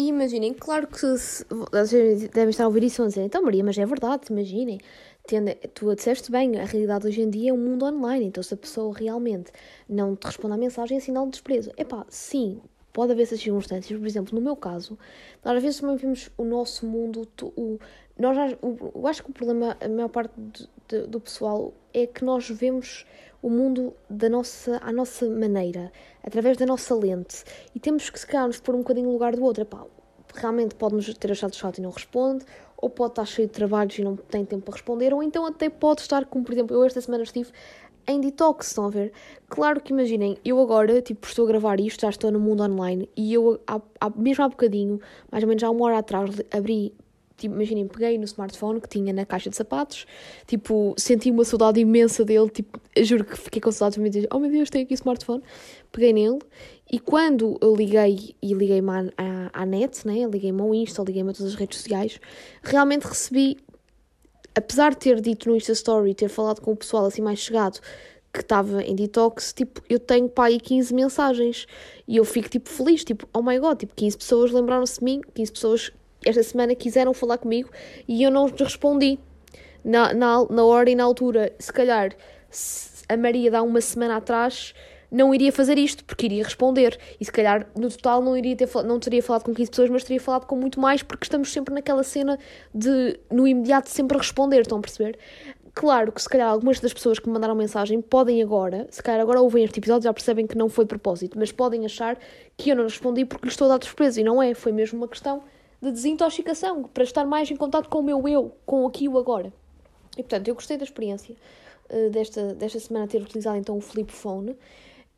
E 0.00 0.08
imaginem, 0.08 0.54
claro 0.54 0.86
que 0.86 0.98
vocês 0.98 1.44
devem 2.30 2.48
estar 2.48 2.64
a 2.64 2.66
ouvir 2.68 2.84
isso 2.84 3.04
e 3.04 3.08
dizer, 3.08 3.20
então 3.20 3.42
Maria, 3.42 3.62
mas 3.62 3.76
é 3.76 3.84
verdade, 3.84 4.28
imaginem. 4.30 4.80
Tende, 5.26 5.54
tu 5.74 5.94
disseste 5.94 6.32
bem, 6.32 6.58
a 6.58 6.64
realidade 6.64 7.06
hoje 7.06 7.20
em 7.20 7.28
dia 7.28 7.50
é 7.50 7.52
um 7.52 7.58
mundo 7.58 7.84
online, 7.84 8.24
então 8.24 8.42
se 8.42 8.54
a 8.54 8.56
pessoa 8.56 8.96
realmente 8.96 9.52
não 9.86 10.16
te 10.16 10.24
responde 10.24 10.54
à 10.54 10.56
mensagem 10.56 10.96
é 10.96 11.00
sinal 11.00 11.26
de 11.26 11.32
desprezo. 11.32 11.70
Epá, 11.76 12.06
sim, 12.08 12.62
pode 12.94 13.12
haver 13.12 13.24
essas 13.24 13.42
circunstâncias. 13.42 13.98
Por 13.98 14.06
exemplo, 14.06 14.34
no 14.34 14.40
meu 14.40 14.56
caso, 14.56 14.98
nós 15.44 15.58
às 15.58 15.62
vezes 15.62 15.80
também 15.80 15.96
vemos 15.96 16.30
o 16.38 16.44
nosso 16.44 16.86
mundo, 16.86 17.28
o, 17.54 17.78
nós, 18.18 18.56
o, 18.62 18.92
eu 18.94 19.06
acho 19.06 19.22
que 19.22 19.30
o 19.30 19.34
problema, 19.34 19.76
a 19.82 19.86
maior 19.86 20.08
parte 20.08 20.32
do 21.10 21.20
pessoal, 21.20 21.74
é 21.92 22.06
que 22.06 22.24
nós 22.24 22.48
vemos 22.48 23.04
o 23.42 23.48
mundo 23.48 23.94
da 24.08 24.28
nossa, 24.28 24.78
à 24.82 24.92
nossa 24.92 25.28
maneira, 25.28 25.92
através 26.22 26.56
da 26.56 26.66
nossa 26.66 26.94
lente, 26.94 27.44
e 27.74 27.80
temos 27.80 28.10
que 28.10 28.18
se 28.18 28.26
calhar 28.26 28.46
nos 28.46 28.60
pôr 28.60 28.74
um 28.74 28.78
bocadinho 28.78 29.06
no 29.06 29.12
lugar 29.12 29.34
do 29.34 29.42
outro. 29.42 29.62
Epá, 29.62 29.84
realmente 30.34 30.74
pode-nos 30.74 31.12
ter 31.14 31.32
achado 31.32 31.54
chato 31.54 31.78
e 31.78 31.80
não 31.80 31.90
responde, 31.90 32.44
ou 32.76 32.88
pode 32.88 33.12
estar 33.12 33.24
cheio 33.24 33.48
de 33.48 33.54
trabalhos 33.54 33.98
e 33.98 34.02
não 34.02 34.16
tem 34.16 34.44
tempo 34.44 34.64
para 34.64 34.74
responder, 34.74 35.12
ou 35.12 35.22
então 35.22 35.44
até 35.46 35.68
pode 35.68 36.02
estar, 36.02 36.24
como 36.26 36.44
por 36.44 36.52
exemplo, 36.52 36.76
eu 36.76 36.84
esta 36.84 37.00
semana 37.00 37.22
estive 37.22 37.50
em 38.06 38.20
detox, 38.20 38.68
estão 38.68 38.86
a 38.86 38.90
ver? 38.90 39.12
Claro 39.48 39.80
que 39.80 39.92
imaginem, 39.92 40.36
eu 40.44 40.58
agora, 40.60 41.00
tipo, 41.02 41.26
estou 41.26 41.44
a 41.44 41.48
gravar 41.48 41.78
isto, 41.80 42.00
já 42.00 42.08
estou 42.08 42.30
no 42.30 42.40
mundo 42.40 42.62
online 42.62 43.08
e 43.16 43.34
eu, 43.34 43.60
mesmo 44.16 44.44
há 44.44 44.48
bocadinho, 44.48 45.00
mais 45.30 45.44
ou 45.44 45.48
menos 45.48 45.62
há 45.62 45.70
uma 45.70 45.84
hora 45.84 45.98
atrás, 45.98 46.40
abri, 46.50 46.94
tipo, 47.40 47.54
imaginem, 47.54 47.86
peguei 47.88 48.18
no 48.18 48.24
smartphone 48.24 48.80
que 48.80 48.88
tinha 48.88 49.12
na 49.12 49.26
caixa 49.26 49.50
de 49.50 49.56
sapatos, 49.56 50.06
tipo, 50.46 50.94
senti 50.96 51.30
uma 51.30 51.44
saudade 51.44 51.80
imensa 51.80 52.24
dele, 52.24 52.48
tipo, 52.50 52.80
juro 53.02 53.24
que 53.24 53.36
fiquei 53.36 53.60
com 53.60 53.72
saudades 53.72 54.02
de 54.02 54.10
dizer, 54.10 54.28
oh 54.32 54.38
meu 54.38 54.50
Deus, 54.50 54.70
tenho 54.70 54.84
aqui 54.84 54.94
o 54.94 54.96
smartphone, 54.96 55.42
peguei 55.90 56.12
nele 56.12 56.38
e 56.90 56.98
quando 56.98 57.58
eu 57.60 57.74
liguei 57.74 58.34
e 58.42 58.54
liguei-me 58.54 58.90
à, 58.90 59.00
à, 59.16 59.62
à, 59.62 59.66
net, 59.66 60.06
né, 60.06 60.26
liguei-me 60.26 60.60
ao 60.60 60.74
Insta, 60.74 61.02
liguei-me 61.02 61.30
a 61.30 61.32
todas 61.32 61.52
as 61.52 61.58
redes 61.58 61.78
sociais, 61.78 62.20
realmente 62.62 63.04
recebi 63.04 63.56
apesar 64.54 64.90
de 64.90 64.98
ter 64.98 65.20
dito 65.20 65.48
no 65.48 65.56
Insta 65.56 65.72
Story, 65.72 66.14
ter 66.14 66.28
falado 66.28 66.60
com 66.60 66.72
o 66.72 66.76
pessoal 66.76 67.06
assim 67.06 67.22
mais 67.22 67.38
chegado, 67.38 67.80
que 68.32 68.40
estava 68.40 68.82
em 68.82 68.94
detox, 68.94 69.52
tipo, 69.52 69.82
eu 69.88 69.98
tenho 69.98 70.28
pá 70.28 70.46
aí 70.46 70.60
15 70.60 70.94
mensagens 70.94 71.66
e 72.06 72.16
eu 72.16 72.24
fico 72.24 72.48
tipo 72.48 72.68
feliz, 72.68 73.02
tipo, 73.04 73.28
oh 73.34 73.42
my 73.42 73.58
god, 73.58 73.78
tipo, 73.78 73.94
15 73.94 74.18
pessoas 74.18 74.52
lembraram-se 74.52 74.98
de 75.00 75.04
mim, 75.04 75.20
15 75.34 75.52
pessoas 75.52 75.92
esta 76.24 76.42
semana 76.42 76.74
quiseram 76.74 77.14
falar 77.14 77.38
comigo 77.38 77.70
e 78.06 78.22
eu 78.22 78.30
não 78.30 78.46
respondi 78.46 79.18
na, 79.84 80.12
na, 80.12 80.44
na 80.48 80.64
hora 80.64 80.90
e 80.90 80.94
na 80.94 81.04
altura. 81.04 81.52
Se 81.58 81.72
calhar, 81.72 82.12
se 82.50 83.04
a 83.08 83.16
Maria 83.16 83.50
dá 83.50 83.62
uma 83.62 83.80
semana 83.80 84.16
atrás 84.16 84.74
não 85.10 85.34
iria 85.34 85.50
fazer 85.50 85.76
isto, 85.76 86.04
porque 86.04 86.26
iria 86.26 86.44
responder. 86.44 86.98
E 87.20 87.24
se 87.24 87.32
calhar, 87.32 87.66
no 87.76 87.90
total, 87.90 88.22
não, 88.22 88.36
iria 88.36 88.54
ter, 88.54 88.68
não 88.84 89.00
teria 89.00 89.22
falado 89.22 89.42
com 89.42 89.52
15 89.52 89.70
pessoas, 89.70 89.90
mas 89.90 90.04
teria 90.04 90.20
falado 90.20 90.46
com 90.46 90.56
muito 90.56 90.78
mais, 90.78 91.02
porque 91.02 91.24
estamos 91.24 91.52
sempre 91.52 91.74
naquela 91.74 92.02
cena 92.02 92.38
de, 92.72 93.18
no 93.30 93.46
imediato, 93.46 93.88
sempre 93.90 94.16
responder, 94.16 94.60
estão 94.60 94.78
a 94.78 94.80
perceber? 94.80 95.18
Claro 95.74 96.12
que 96.12 96.20
se 96.20 96.28
calhar 96.28 96.48
algumas 96.48 96.80
das 96.80 96.92
pessoas 96.92 97.18
que 97.18 97.26
me 97.26 97.32
mandaram 97.32 97.54
mensagem 97.54 98.00
podem 98.00 98.42
agora, 98.42 98.86
se 98.90 99.02
calhar 99.02 99.20
agora 99.20 99.40
ouvem 99.40 99.64
este 99.64 99.78
episódio 99.78 100.04
já 100.04 100.12
percebem 100.12 100.46
que 100.46 100.58
não 100.58 100.68
foi 100.68 100.84
propósito, 100.84 101.38
mas 101.38 101.52
podem 101.52 101.84
achar 101.84 102.18
que 102.56 102.70
eu 102.70 102.76
não 102.76 102.84
respondi 102.84 103.24
porque 103.24 103.46
lhe 103.46 103.50
estou 103.50 103.70
a 103.70 103.76
dar 103.76 103.84
surpresa, 103.84 104.20
e 104.20 104.24
não 104.24 104.42
é, 104.42 104.52
foi 104.52 104.72
mesmo 104.72 104.98
uma 104.98 105.08
questão 105.08 105.42
de 105.80 105.90
desintoxicação, 105.90 106.82
para 106.82 107.04
estar 107.04 107.24
mais 107.24 107.50
em 107.50 107.56
contato 107.56 107.88
com 107.88 108.00
o 108.00 108.02
meu 108.02 108.28
eu, 108.28 108.54
com 108.66 108.86
aqui 108.86 109.08
o 109.08 109.18
agora. 109.18 109.52
E 110.16 110.22
portanto, 110.22 110.48
eu 110.48 110.54
gostei 110.54 110.76
da 110.76 110.84
experiência 110.84 111.34
uh, 111.90 112.10
desta, 112.10 112.54
desta 112.54 112.78
semana 112.78 113.06
ter 113.06 113.22
utilizado 113.22 113.56
então 113.56 113.76
o 113.76 113.80
flip 113.80 114.12
phone. 114.12 114.56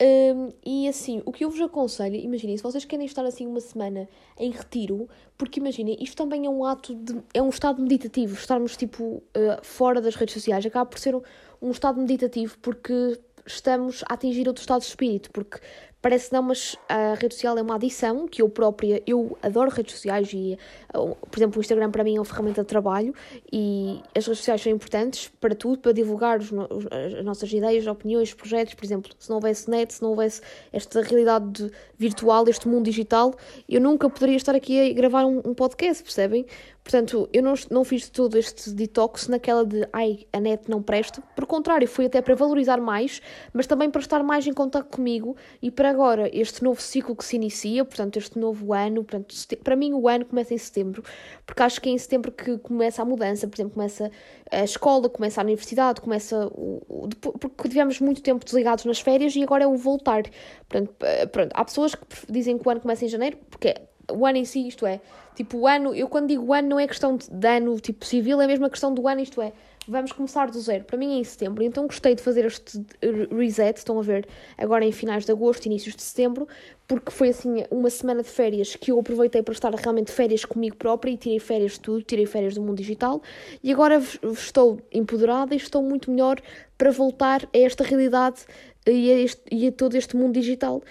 Um, 0.01 0.53
e 0.67 0.89
assim, 0.89 1.23
o 1.25 1.31
que 1.31 1.45
eu 1.45 1.51
vos 1.51 1.61
aconselho, 1.61 2.17
imaginem, 2.17 2.57
se 2.57 2.63
vocês 2.63 2.85
querem 2.85 3.07
estar 3.07 3.25
assim 3.25 3.47
uma 3.47 3.61
semana 3.61 4.09
em 4.37 4.51
retiro, 4.51 5.09
porque 5.39 5.61
imaginem, 5.61 5.97
isto 6.01 6.17
também 6.17 6.45
é 6.45 6.51
um 6.51 6.65
ato 6.65 6.95
de. 6.95 7.23
é 7.33 7.41
um 7.41 7.49
estado 7.49 7.81
meditativo, 7.81 8.35
estarmos 8.35 8.77
tipo 8.77 9.05
uh, 9.05 9.23
fora 9.63 10.01
das 10.01 10.17
redes 10.17 10.35
sociais, 10.35 10.67
acaba 10.67 10.87
por 10.87 10.99
ser 10.99 11.15
um, 11.15 11.23
um 11.61 11.71
estado 11.71 12.01
meditativo 12.01 12.59
porque 12.61 13.17
estamos 13.47 14.03
a 14.09 14.15
atingir 14.15 14.49
outro 14.49 14.63
estado 14.63 14.81
de 14.81 14.89
espírito, 14.89 15.31
porque 15.31 15.61
Parece 16.03 16.33
não, 16.33 16.43
mas 16.43 16.77
a 16.89 17.15
rede 17.15 17.33
social 17.35 17.57
é 17.57 17.63
uma 17.63 17.77
adição 17.77 18.27
que 18.27 18.43
eu 18.43 18.49
própria, 18.49 19.01
eu 19.07 19.39
adoro 19.41 19.71
redes 19.71 19.95
sociais 19.95 20.33
e, 20.35 20.59
por 20.93 21.39
exemplo, 21.39 21.59
o 21.59 21.61
Instagram 21.61 21.93
para 21.93 22.03
mim 22.03 22.17
é 22.17 22.19
uma 22.19 22.25
ferramenta 22.25 22.63
de 22.63 22.67
trabalho 22.67 23.15
e 23.53 24.03
as 24.09 24.27
redes 24.27 24.41
sociais 24.41 24.61
são 24.61 24.73
importantes 24.73 25.31
para 25.41 25.55
tudo, 25.55 25.79
para 25.79 25.93
divulgar 25.93 26.41
os, 26.41 26.51
as 26.91 27.25
nossas 27.25 27.53
ideias, 27.53 27.87
opiniões, 27.87 28.35
projetos, 28.35 28.75
por 28.75 28.85
exemplo, 28.85 29.13
se 29.17 29.29
não 29.29 29.37
houvesse 29.37 29.71
net, 29.71 29.95
se 29.95 30.03
não 30.03 30.11
houvesse 30.11 30.43
esta 30.73 31.01
realidade 31.03 31.71
virtual, 31.97 32.49
este 32.49 32.67
mundo 32.67 32.87
digital, 32.87 33.33
eu 33.69 33.81
nunca 33.81 34.11
poderia 34.11 34.37
estar 34.37 34.57
aqui 34.57 34.91
a 34.91 34.93
gravar 34.93 35.25
um, 35.25 35.41
um 35.45 35.55
podcast, 35.55 36.03
percebem? 36.03 36.45
Portanto, 36.83 37.29
eu 37.33 37.43
não, 37.43 37.55
não 37.71 37.85
fiz 37.85 38.09
todo 38.09 38.37
este 38.37 38.71
detox 38.71 39.29
naquela 39.29 39.65
de 39.65 39.87
ai, 39.93 40.27
a 40.33 40.41
net 40.41 40.69
não 40.69 40.83
presta. 40.83 41.23
Por 41.35 41.47
contrário, 41.47 41.87
foi 41.87 42.07
até 42.07 42.21
para 42.21 42.35
valorizar 42.35 42.81
mais, 42.81 43.23
mas 43.53 43.67
também 43.69 43.89
para 43.89 44.01
estar 44.01 44.23
mais 44.23 44.47
em 44.47 44.53
contato 44.53 44.89
comigo 44.89 45.37
e 45.61 45.71
para 45.71 45.91
agora 45.91 46.29
este 46.33 46.63
novo 46.65 46.83
ciclo 46.83 47.15
que 47.15 47.25
se 47.25 47.37
inicia, 47.37 47.85
portanto, 47.85 48.19
este 48.19 48.37
novo 48.37 48.73
ano. 48.73 49.05
Portanto, 49.05 49.35
para 49.63 49.77
mim, 49.77 49.93
o 49.93 50.09
ano 50.09 50.25
começa 50.25 50.55
em 50.55 50.59
setembro, 50.59 51.05
porque 51.47 51.63
acho 51.63 51.81
que 51.81 51.89
é 51.89 51.93
em 51.93 51.99
setembro 51.99 52.33
que 52.33 52.59
começa 52.59 53.01
a 53.01 53.05
mudança. 53.05 53.47
Por 53.47 53.55
exemplo, 53.55 53.75
começa 53.75 54.11
a 54.51 54.65
escola, 54.65 55.09
começa 55.09 55.41
a 55.41 55.45
universidade, 55.45 56.01
começa 56.01 56.49
o, 56.49 56.83
o 56.89 57.09
porque 57.39 57.69
tivemos 57.69 58.01
muito 58.01 58.21
tempo 58.21 58.45
desligados 58.45 58.85
nas 58.85 58.99
férias 58.99 59.37
e 59.37 59.43
agora 59.43 59.65
é 59.65 59.67
o 59.69 59.77
voltar. 59.77 60.25
Portanto, 60.69 60.95
pronto, 61.31 61.53
há 61.55 61.65
pessoas 61.65 61.95
que 61.95 62.07
dizem 62.29 62.59
que 62.59 62.67
o 62.67 62.71
ano 62.71 62.81
começa 62.81 63.05
em 63.05 63.09
janeiro, 63.09 63.39
porque 63.49 63.75
o 64.11 64.27
ano 64.27 64.39
em 64.39 64.45
si, 64.45 64.67
isto 64.67 64.87
é, 64.87 65.01
tipo, 65.35 65.59
o 65.59 65.67
ano, 65.67 65.95
eu 65.95 66.09
quando 66.09 66.29
digo 66.29 66.53
ano 66.53 66.69
não 66.69 66.81
é 66.81 66.87
questão 66.87 67.17
de 67.17 67.49
ano, 67.49 67.79
tipo, 67.81 68.05
civil, 68.05 68.41
é 68.41 68.47
mesmo 68.47 68.67
a 68.67 68.71
questão 68.71 68.93
do 68.93 69.07
ano, 69.09 69.21
isto 69.21 69.41
é, 69.41 69.53
vamos 69.87 70.13
começar 70.13 70.51
do 70.51 70.61
zero. 70.61 70.85
Para 70.85 70.97
mim 70.97 71.17
é 71.17 71.19
em 71.19 71.25
setembro, 71.25 71.63
então 71.63 71.87
gostei 71.87 72.15
de 72.15 72.23
fazer 72.23 72.45
este 72.45 72.85
reset, 73.31 73.79
estão 73.79 73.99
a 73.99 74.03
ver, 74.03 74.27
agora 74.57 74.85
em 74.85 74.93
finais 74.93 75.25
de 75.25 75.33
agosto, 75.33 75.67
inícios 75.67 75.95
de 75.95 76.03
setembro, 76.03 76.47
porque 76.87 77.11
foi 77.11 77.31
assim 77.31 77.65
uma 77.71 77.91
semana 77.91 78.23
de 78.23 78.29
férias 78.29 78.77
que 78.77 78.91
eu 78.91 78.99
aproveitei 78.99 79.43
para 79.43 79.53
estar 79.53 79.75
realmente 79.75 80.11
férias 80.11 80.45
comigo 80.45 80.77
própria 80.77 81.11
e 81.11 81.17
tirei 81.17 81.39
férias 81.39 81.73
de 81.73 81.81
tudo, 81.81 82.03
tirei 82.03 82.27
férias 82.27 82.55
do 82.55 82.63
mundo 82.63 82.77
digital 82.77 83.23
e 83.63 83.73
agora 83.73 84.01
estou 84.33 84.81
empoderada 84.93 85.55
e 85.55 85.57
estou 85.57 85.83
muito 85.83 86.11
melhor 86.11 86.41
para 86.77 86.91
voltar 86.91 87.49
a 87.55 87.59
esta 87.59 87.83
realidade 87.85 88.45
e 88.87 89.11
a, 89.11 89.19
este, 89.21 89.43
e 89.51 89.67
a 89.69 89.73
todo 89.73 89.97
este 89.97 90.17
mundo 90.17 90.35
digital 90.35 90.83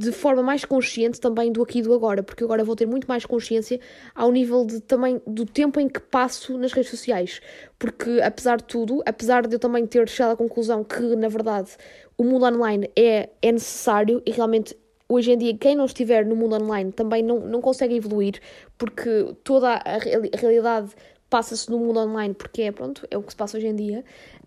de 0.00 0.12
forma 0.12 0.42
mais 0.42 0.64
consciente 0.64 1.20
também 1.20 1.52
do 1.52 1.62
aqui 1.62 1.80
e 1.80 1.82
do 1.82 1.92
agora, 1.92 2.22
porque 2.22 2.42
agora 2.42 2.64
vou 2.64 2.74
ter 2.74 2.86
muito 2.86 3.06
mais 3.06 3.26
consciência 3.26 3.78
ao 4.14 4.32
nível 4.32 4.64
de 4.64 4.80
também 4.80 5.20
do 5.26 5.44
tempo 5.44 5.78
em 5.78 5.90
que 5.90 6.00
passo 6.00 6.56
nas 6.56 6.72
redes 6.72 6.90
sociais. 6.90 7.42
Porque 7.78 8.18
apesar 8.22 8.56
de 8.56 8.64
tudo, 8.64 9.02
apesar 9.04 9.46
de 9.46 9.54
eu 9.54 9.58
também 9.58 9.86
ter 9.86 10.08
chegado 10.08 10.32
à 10.32 10.36
conclusão 10.36 10.82
que, 10.82 11.14
na 11.14 11.28
verdade, 11.28 11.72
o 12.16 12.24
mundo 12.24 12.46
online 12.46 12.90
é, 12.96 13.28
é 13.42 13.52
necessário 13.52 14.22
e 14.24 14.30
realmente 14.30 14.74
hoje 15.06 15.32
em 15.32 15.36
dia 15.36 15.54
quem 15.54 15.76
não 15.76 15.84
estiver 15.84 16.24
no 16.24 16.34
mundo 16.34 16.54
online 16.54 16.92
também 16.92 17.22
não, 17.22 17.40
não 17.40 17.60
consegue 17.60 17.94
evoluir, 17.94 18.40
porque 18.78 19.34
toda 19.44 19.74
a, 19.74 19.96
a 19.96 20.38
realidade 20.38 20.92
passa-se 21.28 21.70
no 21.70 21.78
mundo 21.78 22.00
online, 22.00 22.32
porque 22.32 22.62
é, 22.62 22.72
pronto, 22.72 23.06
é 23.10 23.18
o 23.18 23.22
que 23.22 23.32
se 23.32 23.36
passa 23.36 23.58
hoje 23.58 23.66
em 23.66 23.76
dia. 23.76 24.02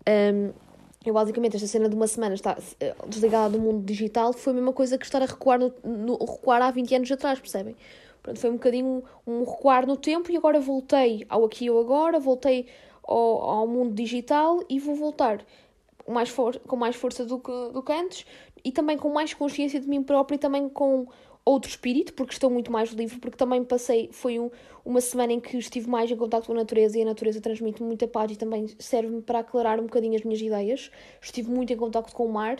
Um, 0.08 0.52
eu 1.04 1.12
basicamente 1.12 1.56
esta 1.56 1.68
cena 1.68 1.88
de 1.88 1.94
uma 1.94 2.06
semana 2.06 2.34
estar 2.34 2.58
eh, 2.80 2.94
desligada 3.06 3.50
do 3.50 3.60
mundo 3.60 3.84
digital 3.84 4.32
foi 4.32 4.52
a 4.52 4.56
mesma 4.56 4.72
coisa 4.72 4.96
que 4.96 5.04
estar 5.04 5.22
a 5.22 5.26
recuar, 5.26 5.58
no, 5.58 5.72
no, 5.84 6.16
recuar 6.16 6.62
há 6.62 6.70
20 6.70 6.94
anos 6.94 7.12
atrás, 7.12 7.38
percebem? 7.38 7.76
Pronto, 8.22 8.40
foi 8.40 8.50
um 8.50 8.54
bocadinho 8.54 9.04
um, 9.26 9.40
um 9.40 9.44
recuar 9.44 9.86
no 9.86 9.96
tempo 9.96 10.32
e 10.32 10.36
agora 10.36 10.58
voltei 10.60 11.26
ao 11.28 11.44
aqui 11.44 11.68
ao 11.68 11.78
agora, 11.78 12.18
voltei 12.18 12.66
ao, 13.02 13.42
ao 13.42 13.66
mundo 13.66 13.94
digital 13.94 14.60
e 14.68 14.78
vou 14.78 14.94
voltar 14.94 15.44
mais 16.06 16.28
for, 16.28 16.58
com 16.60 16.76
mais 16.76 16.96
força 16.96 17.24
do 17.24 17.38
que, 17.38 17.70
do 17.72 17.82
que 17.82 17.92
antes 17.92 18.26
e 18.64 18.72
também 18.72 18.96
com 18.96 19.10
mais 19.10 19.34
consciência 19.34 19.80
de 19.80 19.88
mim 19.88 20.02
própria 20.02 20.36
e 20.36 20.38
também 20.38 20.68
com 20.68 21.06
outro 21.44 21.68
espírito, 21.68 22.14
porque 22.14 22.32
estou 22.32 22.48
muito 22.48 22.72
mais 22.72 22.90
livre, 22.90 23.18
porque 23.18 23.36
também 23.36 23.62
passei, 23.62 24.08
foi 24.12 24.38
um, 24.38 24.50
uma 24.84 25.00
semana 25.00 25.32
em 25.32 25.40
que 25.40 25.56
estive 25.58 25.88
mais 25.88 26.10
em 26.10 26.16
contato 26.16 26.46
com 26.46 26.52
a 26.52 26.56
natureza 26.56 26.98
e 26.98 27.02
a 27.02 27.04
natureza 27.04 27.40
transmite 27.40 27.82
muita 27.82 28.08
paz 28.08 28.32
e 28.32 28.36
também 28.36 28.68
serve-me 28.78 29.20
para 29.20 29.40
aclarar 29.40 29.78
um 29.78 29.84
bocadinho 29.84 30.16
as 30.16 30.22
minhas 30.22 30.40
ideias. 30.40 30.90
Estive 31.20 31.50
muito 31.50 31.72
em 31.72 31.76
contato 31.76 32.12
com 32.12 32.26
o 32.26 32.32
mar 32.32 32.58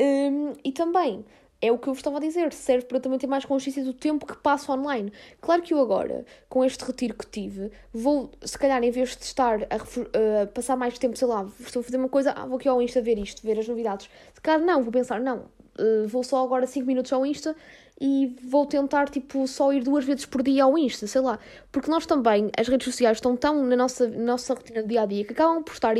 um, 0.00 0.52
e 0.62 0.72
também 0.72 1.24
é 1.60 1.72
o 1.72 1.78
que 1.78 1.88
eu 1.88 1.92
vos 1.92 1.98
estava 1.98 2.18
a 2.18 2.20
dizer, 2.20 2.52
serve 2.52 2.86
para 2.86 3.00
também 3.00 3.18
ter 3.18 3.26
mais 3.26 3.44
consciência 3.44 3.82
do 3.82 3.92
tempo 3.92 4.24
que 4.24 4.36
passo 4.36 4.70
online. 4.70 5.12
Claro 5.40 5.60
que 5.62 5.74
eu 5.74 5.80
agora, 5.80 6.24
com 6.48 6.64
este 6.64 6.84
retiro 6.84 7.14
que 7.14 7.26
tive, 7.26 7.72
vou, 7.92 8.30
se 8.42 8.56
calhar, 8.56 8.82
em 8.82 8.90
vez 8.90 9.16
de 9.16 9.24
estar 9.24 9.60
a 9.64 10.46
passar 10.46 10.76
mais 10.76 10.96
tempo, 10.98 11.16
sei 11.16 11.26
lá, 11.26 11.50
estou 11.58 11.80
a 11.80 11.82
fazer 11.82 11.96
uma 11.96 12.08
coisa, 12.08 12.32
ah, 12.32 12.46
vou 12.46 12.58
aqui 12.58 12.68
ao 12.68 12.80
Insta 12.80 13.02
ver 13.02 13.18
isto, 13.18 13.42
ver 13.42 13.58
as 13.58 13.66
novidades. 13.66 14.08
Se 14.32 14.40
calhar 14.40 14.64
não, 14.64 14.82
vou 14.82 14.92
pensar, 14.92 15.20
não, 15.20 15.46
uh, 15.78 16.06
vou 16.06 16.22
só 16.22 16.44
agora 16.44 16.66
5 16.66 16.86
minutos 16.86 17.12
ao 17.12 17.26
Insta 17.26 17.56
e 18.00 18.36
vou 18.44 18.64
tentar, 18.64 19.08
tipo, 19.08 19.46
só 19.48 19.72
ir 19.72 19.82
duas 19.82 20.04
vezes 20.04 20.24
por 20.24 20.42
dia 20.42 20.64
ao 20.64 20.78
Insta, 20.78 21.06
sei 21.06 21.20
lá. 21.20 21.38
Porque 21.72 21.90
nós 21.90 22.06
também, 22.06 22.50
as 22.56 22.68
redes 22.68 22.84
sociais 22.84 23.16
estão 23.16 23.36
tão 23.36 23.64
na 23.64 23.76
nossa, 23.76 24.06
nossa 24.08 24.54
rotina 24.54 24.82
do 24.82 24.88
dia 24.88 25.02
a 25.02 25.06
dia 25.06 25.24
que 25.24 25.32
acabam 25.32 25.62
por, 25.62 25.72
estar, 25.72 25.94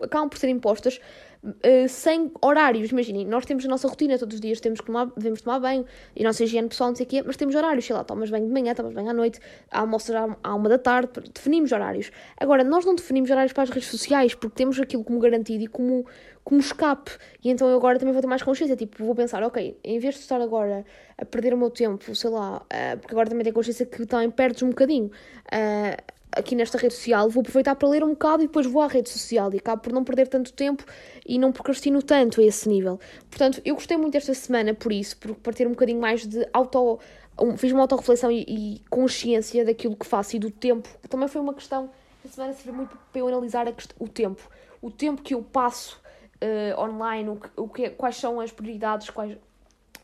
acabam 0.00 0.28
por 0.28 0.38
ser 0.38 0.48
impostas 0.48 1.00
uh, 1.44 1.88
sem 1.88 2.30
horários. 2.40 2.90
Imaginem, 2.90 3.26
nós 3.26 3.44
temos 3.44 3.64
a 3.64 3.68
nossa 3.68 3.88
rotina 3.88 4.18
todos 4.18 4.34
os 4.34 4.40
dias, 4.40 4.60
temos 4.60 4.80
que 4.80 4.86
tomar, 4.86 5.06
devemos 5.16 5.42
tomar 5.42 5.60
banho 5.60 5.84
e 6.14 6.22
nossa 6.22 6.44
higiene 6.44 6.68
pessoal, 6.68 6.90
não 6.90 6.96
sei 6.96 7.06
o 7.06 7.08
quê, 7.08 7.22
mas 7.24 7.36
temos 7.36 7.54
horários, 7.54 7.84
sei 7.84 7.94
lá, 7.94 8.04
tomas 8.04 8.30
banho 8.30 8.46
de 8.46 8.52
manhã, 8.52 8.74
tomas 8.74 8.92
banho 8.92 9.10
à 9.10 9.12
noite, 9.12 9.40
almoças 9.70 10.14
à 10.42 10.54
uma 10.54 10.68
da 10.68 10.78
tarde, 10.78 11.10
definimos 11.32 11.72
horários. 11.72 12.10
Agora, 12.38 12.64
nós 12.64 12.84
não 12.84 12.94
definimos 12.94 13.30
horários 13.30 13.52
para 13.52 13.64
as 13.64 13.70
redes 13.70 13.88
sociais 13.88 14.34
porque 14.34 14.56
temos 14.56 14.78
aquilo 14.78 15.04
como 15.04 15.18
garantido 15.18 15.64
e 15.64 15.66
como 15.66 16.06
como 16.42 16.60
escape. 16.60 17.12
E 17.44 17.50
então 17.50 17.68
eu 17.68 17.76
agora 17.76 17.98
também 17.98 18.12
vou 18.12 18.20
ter 18.20 18.26
mais 18.26 18.42
consciência. 18.42 18.76
Tipo, 18.76 19.04
vou 19.04 19.14
pensar, 19.14 19.42
ok, 19.42 19.78
em 19.84 19.98
vez 19.98 20.14
de 20.14 20.20
estar 20.22 20.40
agora 20.40 20.84
a 21.18 21.24
perder 21.24 21.54
o 21.54 21.58
meu 21.58 21.70
tempo, 21.70 22.14
sei 22.14 22.30
lá, 22.30 22.56
uh, 22.56 22.98
porque 22.98 23.14
agora 23.14 23.28
também 23.28 23.44
tenho 23.44 23.54
consciência 23.54 23.86
que 23.86 24.06
também 24.06 24.30
perdes 24.30 24.62
um 24.62 24.70
bocadinho 24.70 25.06
uh, 25.06 26.19
aqui 26.32 26.54
nesta 26.54 26.78
rede 26.78 26.94
social, 26.94 27.28
vou 27.28 27.40
aproveitar 27.40 27.74
para 27.74 27.88
ler 27.88 28.04
um 28.04 28.10
bocado 28.10 28.42
e 28.42 28.46
depois 28.46 28.66
vou 28.66 28.82
à 28.82 28.86
rede 28.86 29.08
social 29.08 29.52
e 29.52 29.58
acabo 29.58 29.82
por 29.82 29.92
não 29.92 30.04
perder 30.04 30.28
tanto 30.28 30.52
tempo 30.52 30.84
e 31.26 31.38
não 31.38 31.52
procrastino 31.52 32.02
tanto 32.02 32.40
a 32.40 32.44
esse 32.44 32.68
nível. 32.68 32.98
Portanto, 33.28 33.60
eu 33.64 33.74
gostei 33.74 33.96
muito 33.96 34.12
desta 34.12 34.34
semana 34.34 34.74
por 34.74 34.92
isso, 34.92 35.16
por, 35.16 35.34
para 35.36 35.52
ter 35.52 35.66
um 35.66 35.70
bocadinho 35.70 36.00
mais 36.00 36.26
de 36.26 36.46
auto. 36.52 36.98
Um, 37.40 37.56
fiz 37.56 37.72
uma 37.72 37.82
autorreflexão 37.82 38.30
e, 38.30 38.44
e 38.46 38.82
consciência 38.90 39.64
daquilo 39.64 39.96
que 39.96 40.06
faço 40.06 40.36
e 40.36 40.38
do 40.38 40.50
tempo. 40.50 40.88
Também 41.08 41.28
foi 41.28 41.40
uma 41.40 41.54
questão. 41.54 41.90
Esta 42.24 42.34
semana 42.34 42.52
serviu 42.52 42.74
muito 42.74 42.98
para 43.10 43.20
eu 43.20 43.28
analisar 43.28 43.66
o 43.98 44.08
tempo. 44.08 44.42
O 44.82 44.90
tempo 44.90 45.22
que 45.22 45.34
eu 45.34 45.42
passo 45.42 46.00
uh, 46.42 46.80
online, 46.80 47.30
o 47.30 47.36
que, 47.36 47.48
o 47.56 47.68
que, 47.68 47.90
quais 47.90 48.16
são 48.16 48.40
as 48.40 48.52
prioridades 48.52 49.08
quais, 49.10 49.36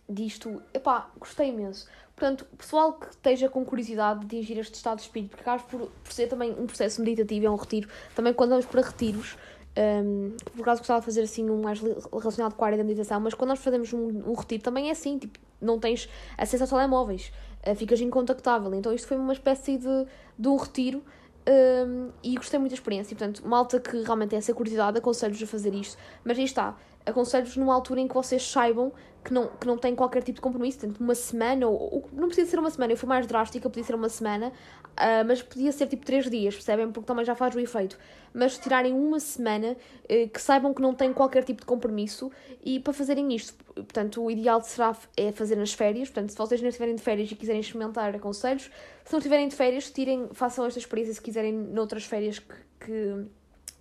disto. 0.09 0.63
Epá, 0.73 1.11
gostei 1.19 1.49
imenso. 1.49 1.87
Portanto, 2.17 2.47
pessoal 2.57 2.95
que 2.95 3.11
esteja 3.11 3.47
com 3.47 3.63
curiosidade 3.63 4.21
de 4.21 4.39
atingir 4.39 4.59
este 4.59 4.75
estado 4.75 4.97
de 4.97 5.03
espírito, 5.03 5.31
porque 5.31 5.43
acaba 5.43 5.63
por, 5.63 5.91
por 6.03 6.13
ser 6.13 6.29
também 6.29 6.51
um 6.51 6.67
processo 6.67 7.03
meditativo, 7.03 7.45
é 7.45 7.51
um 7.51 7.57
retiro. 7.57 7.91
Também 8.15 8.33
quando 8.33 8.51
vamos 8.51 8.65
para 8.65 8.81
retiros, 8.81 9.37
um, 9.77 10.35
por 10.55 10.63
acaso 10.63 10.81
gostava 10.81 11.01
de 11.01 11.05
fazer 11.05 11.21
assim 11.21 11.51
um 11.51 11.61
mais 11.61 11.79
relacionado 11.79 12.55
com 12.55 12.65
a 12.65 12.69
área 12.69 12.79
da 12.79 12.85
meditação, 12.85 13.21
mas 13.21 13.35
quando 13.35 13.51
nós 13.51 13.59
fazemos 13.59 13.93
um, 13.93 14.31
um 14.31 14.33
retiro 14.33 14.63
também 14.63 14.89
é 14.89 14.93
assim, 14.93 15.19
tipo, 15.19 15.39
não 15.61 15.79
tens 15.79 16.09
acesso 16.39 16.65
a 16.65 16.67
telemóveis, 16.67 17.31
uh, 17.67 17.75
ficas 17.75 18.01
incontactável. 18.01 18.73
Então 18.75 18.95
isto 18.95 19.07
foi 19.07 19.19
uma 19.19 19.35
espécie 19.35 19.77
de, 19.77 20.07
de 20.39 20.49
um 20.49 20.57
retiro 20.57 21.05
um, 21.47 22.09
e 22.23 22.35
gostei 22.37 22.59
muito 22.59 22.71
da 22.71 22.77
experiência. 22.77 23.15
Portanto, 23.15 23.47
malta 23.47 23.79
que 23.79 24.03
realmente 24.03 24.31
tem 24.31 24.39
essa 24.39 24.55
curiosidade, 24.55 24.97
aconselho-vos 24.97 25.43
a 25.43 25.47
fazer 25.47 25.75
isto. 25.75 25.99
Mas 26.25 26.39
aí 26.39 26.45
está. 26.45 26.77
Aconselho-vos 27.07 27.57
numa 27.57 27.73
altura 27.73 28.01
em 28.01 28.09
que 28.09 28.15
vocês 28.15 28.43
saibam 28.43 28.93
que 29.25 29.33
não, 29.33 29.49
que 29.49 29.67
não 29.67 29.77
têm 29.77 29.95
qualquer 29.95 30.23
tipo 30.23 30.37
de 30.37 30.41
compromisso, 30.41 30.79
tanto 30.81 31.03
uma 31.03 31.15
semana, 31.15 31.67
ou, 31.67 31.95
ou, 31.95 32.11
não 32.13 32.29
precisa 32.29 32.49
ser 32.49 32.59
uma 32.61 32.71
semana, 32.71 32.93
eu 32.93 32.97
fui 32.97 33.09
mais 33.09 33.27
drástica, 33.27 33.69
podia 33.69 33.83
ser 33.83 33.95
uma 33.97 34.09
semana, 34.09 34.49
uh, 34.49 35.27
mas 35.27 35.43
podia 35.43 35.73
ser 35.73 35.89
tipo 35.89 36.07
três 36.07 36.31
dias, 36.31 36.55
percebem? 36.55 36.93
Porque 36.93 37.07
também 37.07 37.25
já 37.25 37.35
faz 37.35 37.53
o 37.55 37.59
efeito. 37.59 37.99
Mas 38.33 38.57
tirarem 38.57 38.93
uma 38.93 39.19
semana, 39.19 39.73
uh, 39.73 40.29
que 40.29 40.41
saibam 40.41 40.73
que 40.73 40.81
não 40.81 40.95
têm 40.95 41.13
qualquer 41.13 41.43
tipo 41.43 41.61
de 41.61 41.67
compromisso 41.67 42.31
e 42.65 42.79
para 42.79 42.93
fazerem 42.93 43.35
isto. 43.35 43.53
Portanto, 43.75 44.23
o 44.23 44.31
ideal 44.31 44.61
será 44.61 44.97
é 45.17 45.33
fazer 45.33 45.57
nas 45.57 45.73
férias, 45.73 46.09
portanto, 46.09 46.31
se 46.31 46.37
vocês 46.37 46.61
não 46.61 46.69
estiverem 46.69 46.95
de 46.95 47.03
férias 47.03 47.31
e 47.31 47.35
quiserem 47.35 47.61
experimentar 47.61 48.15
aconselhos, 48.15 48.71
se 49.05 49.13
não 49.13 49.19
estiverem 49.19 49.49
de 49.49 49.57
férias, 49.57 49.91
tirem, 49.91 50.29
façam 50.35 50.65
esta 50.67 50.79
experiência 50.79 51.15
se 51.15 51.21
quiserem 51.21 51.53
noutras 51.53 52.05
férias 52.05 52.39
que, 52.39 52.55
que 52.79 53.27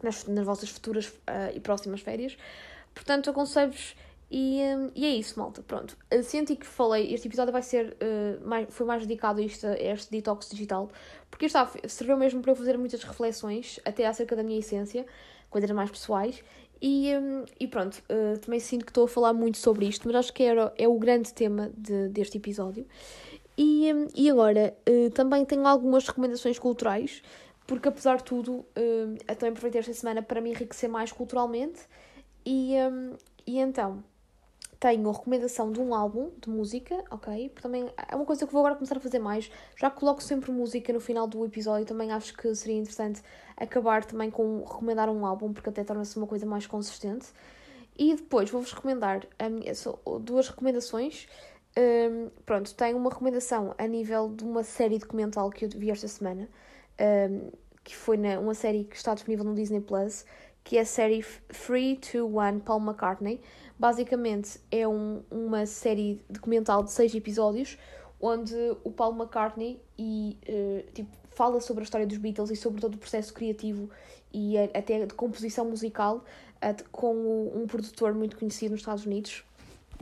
nas, 0.01 0.25
nas 0.25 0.43
vossas 0.43 0.69
futuras 0.69 1.07
uh, 1.07 1.53
e 1.53 1.59
próximas 1.59 2.01
férias. 2.01 2.35
Portanto, 2.95 3.29
aconselho-vos 3.29 3.95
e, 4.31 4.60
um, 4.75 4.91
e, 4.95 5.05
é 5.05 5.10
isso, 5.10 5.38
malta. 5.38 5.62
Pronto. 5.62 5.95
Senti 6.23 6.55
que 6.55 6.65
falei, 6.65 7.13
este 7.13 7.27
episódio 7.27 7.51
vai 7.51 7.62
ser, 7.62 7.95
uh, 8.01 8.47
mais, 8.47 8.67
foi 8.69 8.86
mais 8.86 9.05
dedicado 9.05 9.39
a, 9.39 9.43
isto, 9.43 9.67
a 9.67 9.77
este 9.77 10.10
detox 10.10 10.49
digital, 10.49 10.89
porque 11.29 11.45
está, 11.45 11.69
serviu 11.88 12.17
mesmo 12.17 12.41
para 12.41 12.51
eu 12.51 12.55
fazer 12.55 12.77
muitas 12.77 13.03
reflexões, 13.03 13.79
até 13.86 14.05
acerca 14.08 14.36
da 14.36 14.41
minha 14.41 14.60
essência, 14.60 15.05
coisas 15.49 15.69
mais 15.71 15.91
pessoais. 15.91 16.43
E, 16.81 17.13
um, 17.15 17.45
e 17.60 17.67
pronto, 17.67 18.03
uh, 18.10 18.38
também 18.39 18.60
sinto 18.60 18.86
que 18.86 18.91
estou 18.91 19.05
a 19.05 19.08
falar 19.08 19.34
muito 19.34 19.58
sobre 19.58 19.86
isto, 19.86 20.08
mas 20.08 20.15
acho 20.15 20.34
que 20.34 20.43
era, 20.43 20.73
é 20.77 20.88
o 20.88 20.97
grande 20.97 21.34
tema 21.34 21.71
de, 21.77 22.10
deste 22.10 22.38
episódio. 22.38 22.86
E, 23.58 23.93
um, 23.93 24.08
e 24.13 24.29
agora, 24.29 24.75
uh, 24.89 25.10
também 25.12 25.45
tenho 25.45 25.65
algumas 25.65 26.08
recomendações 26.08 26.60
culturais, 26.60 27.21
porque 27.65 27.88
apesar 27.88 28.17
de 28.17 28.23
tudo, 28.23 28.53
uh, 28.53 29.36
também 29.36 29.51
aproveitei 29.51 29.79
esta 29.79 29.93
semana 29.93 30.21
para 30.21 30.41
me 30.41 30.49
enriquecer 30.49 30.89
mais 30.89 31.12
culturalmente. 31.12 31.79
E, 32.45 32.75
um, 32.75 33.13
e 33.47 33.60
então, 33.60 34.03
tenho 34.79 35.10
a 35.10 35.12
recomendação 35.12 35.71
de 35.71 35.79
um 35.79 35.95
álbum 35.95 36.29
de 36.39 36.49
música, 36.49 37.03
ok? 37.10 37.49
Também 37.62 37.89
é 38.08 38.15
uma 38.15 38.25
coisa 38.25 38.45
que 38.45 38.53
vou 38.53 38.60
agora 38.60 38.75
começar 38.75 38.97
a 38.97 38.99
fazer 38.99 39.19
mais. 39.19 39.49
Já 39.75 39.89
coloco 39.89 40.21
sempre 40.21 40.51
música 40.51 40.93
no 40.93 40.99
final 40.99 41.27
do 41.27 41.43
episódio, 41.45 41.86
também 41.86 42.12
acho 42.12 42.36
que 42.36 42.53
seria 42.53 42.77
interessante 42.77 43.21
acabar 43.58 44.05
também 44.05 44.29
com 44.29 44.60
recomendar 44.60 45.10
um 45.10 45.25
álbum, 45.25 45.53
porque 45.53 45.69
até 45.69 45.84
torna-se 45.84 46.15
uma 46.17 46.27
coisa 46.27 46.45
mais 46.45 46.67
consistente. 46.67 47.27
E 47.97 48.13
depois 48.15 48.49
vou-vos 48.49 48.73
recomendar 48.73 49.25
minha, 49.49 49.73
duas 50.21 50.49
recomendações. 50.49 51.27
Um, 51.77 52.29
pronto, 52.45 52.73
tenho 52.75 52.97
uma 52.97 53.10
recomendação 53.10 53.73
a 53.77 53.88
nível 53.88 54.29
de 54.29 54.43
uma 54.43 54.63
série 54.63 54.97
documental 54.97 55.49
que 55.49 55.65
eu 55.65 55.69
vi 55.69 55.89
esta 55.89 56.08
semana, 56.08 56.47
um, 57.29 57.51
que 57.84 57.95
foi 57.95 58.17
na, 58.17 58.39
uma 58.39 58.53
série 58.53 58.84
que 58.84 58.95
está 58.95 59.13
disponível 59.13 59.45
no 59.45 59.53
Disney 59.53 59.81
Plus, 59.81 60.25
que 60.65 60.78
é 60.78 60.82
a 60.82 60.86
série 60.86 61.21
Free 61.21 61.95
to 61.97 62.38
One 62.38 62.60
Paul 62.60 62.82
McCartney. 62.82 63.39
Basicamente 63.78 64.60
é 64.71 64.86
um, 64.88 65.21
uma 65.30 65.65
série 65.65 66.19
documental 66.28 66.84
de 66.84 66.91
seis 66.91 67.13
episódios 67.13 67.78
onde 68.19 68.56
o 68.84 68.91
Paul 68.91 69.13
McCartney 69.13 69.80
e, 69.97 70.38
uh, 70.49 70.91
tipo, 70.91 71.10
fala 71.30 71.62
sobre 71.62 71.84
a 71.84 71.86
história 71.86 72.08
dos 72.08 72.17
Beatles 72.17 72.49
e 72.49 72.56
sobre 72.56 72.82
todo 72.82 72.95
o 72.95 72.97
processo 72.97 73.32
criativo 73.34 73.89
e 74.34 74.58
até 74.58 75.06
de 75.06 75.13
composição 75.13 75.65
musical 75.65 76.25
uh, 76.58 76.89
com 76.91 77.13
um 77.54 77.67
produtor 77.67 78.15
muito 78.15 78.36
conhecido 78.36 78.71
nos 78.71 78.82
Estados 78.82 79.06
Unidos, 79.06 79.43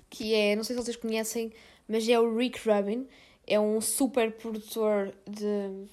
que 0.10 0.34
é, 0.34 0.56
não 0.56 0.63
sei 0.63 0.78
se 0.78 0.82
vocês 0.82 0.95
conhecem, 0.95 1.52
mas 1.89 2.08
é 2.08 2.17
o 2.17 2.38
Rick 2.38 2.60
Rubin, 2.69 3.06
é 3.45 3.60
um 3.60 3.82
super 3.82 4.32
produtor 4.32 5.13
de, 5.30 5.88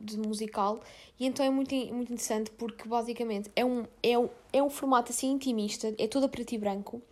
de, 0.00 0.18
musical 0.18 0.80
e 1.18 1.26
então 1.26 1.44
é 1.44 1.50
muito, 1.50 1.74
muito 1.74 2.12
interessante 2.12 2.50
porque 2.52 2.88
basicamente 2.88 3.50
é 3.54 3.64
um, 3.64 3.84
é, 4.02 4.18
um, 4.18 4.28
é 4.52 4.62
um 4.62 4.70
formato 4.70 5.12
assim 5.12 5.30
intimista, 5.30 5.94
é 5.98 6.06
todo 6.06 6.24
a 6.24 6.28
preto 6.28 6.54
e 6.54 6.58
branco. 6.58 7.02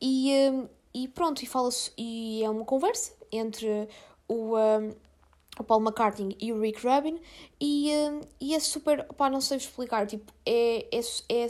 E, 0.00 0.32
um, 0.52 0.68
e 0.94 1.08
pronto, 1.08 1.42
e, 1.42 1.46
fala 1.46 1.70
e 1.96 2.42
é 2.44 2.50
uma 2.50 2.64
conversa 2.64 3.12
entre 3.32 3.88
o, 4.28 4.56
um, 4.56 4.94
o 5.58 5.64
Paul 5.64 5.80
McCartney 5.80 6.36
e 6.40 6.52
o 6.52 6.60
Rick 6.60 6.86
Rubin 6.86 7.18
e, 7.60 7.90
um, 7.92 8.20
e 8.40 8.54
é 8.54 8.60
super, 8.60 9.04
pá, 9.14 9.28
não 9.28 9.40
sei 9.40 9.56
explicar, 9.56 10.06
tipo, 10.06 10.32
é, 10.46 10.86
é, 10.92 11.00
é 11.28 11.48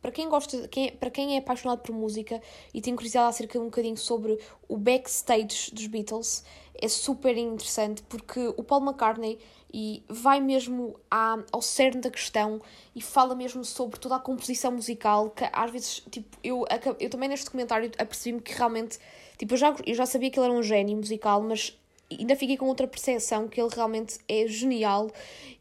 para 0.00 0.10
quem 0.10 0.28
gosta, 0.28 0.66
quem, 0.68 0.92
para 0.92 1.10
quem 1.10 1.36
é 1.36 1.38
apaixonado 1.38 1.80
por 1.80 1.94
música 1.94 2.40
e 2.72 2.80
tem 2.80 2.94
curiosidade 2.94 3.28
acerca 3.28 3.58
um 3.58 3.64
bocadinho 3.64 3.96
sobre 3.96 4.38
o 4.68 4.76
backstage 4.76 5.70
dos 5.72 5.86
Beatles, 5.86 6.44
é 6.74 6.88
super 6.88 7.36
interessante 7.36 8.02
porque 8.04 8.48
o 8.56 8.62
Paul 8.62 8.82
McCartney 8.82 9.38
e 9.72 10.02
vai 10.08 10.40
mesmo 10.40 10.98
à, 11.10 11.38
ao 11.52 11.62
cerne 11.62 12.00
da 12.00 12.10
questão 12.10 12.60
e 12.94 13.00
fala 13.00 13.34
mesmo 13.34 13.64
sobre 13.64 14.00
toda 14.00 14.16
a 14.16 14.18
composição 14.18 14.72
musical 14.72 15.30
que 15.30 15.48
às 15.52 15.70
vezes, 15.70 16.02
tipo, 16.10 16.36
eu, 16.42 16.64
eu 16.98 17.10
também 17.10 17.28
neste 17.28 17.44
documentário 17.44 17.90
apercebi-me 17.98 18.40
que 18.40 18.52
realmente, 18.52 18.98
tipo, 19.38 19.52
eu 19.54 19.58
já, 19.58 19.76
eu 19.86 19.94
já 19.94 20.06
sabia 20.06 20.30
que 20.30 20.38
ele 20.38 20.46
era 20.46 20.58
um 20.58 20.62
gênio 20.62 20.96
musical, 20.96 21.42
mas 21.42 21.78
ainda 22.10 22.34
fiquei 22.36 22.56
com 22.56 22.66
outra 22.66 22.86
percepção 22.86 23.48
que 23.48 23.60
ele 23.60 23.70
realmente 23.74 24.18
é 24.28 24.46
genial 24.46 25.10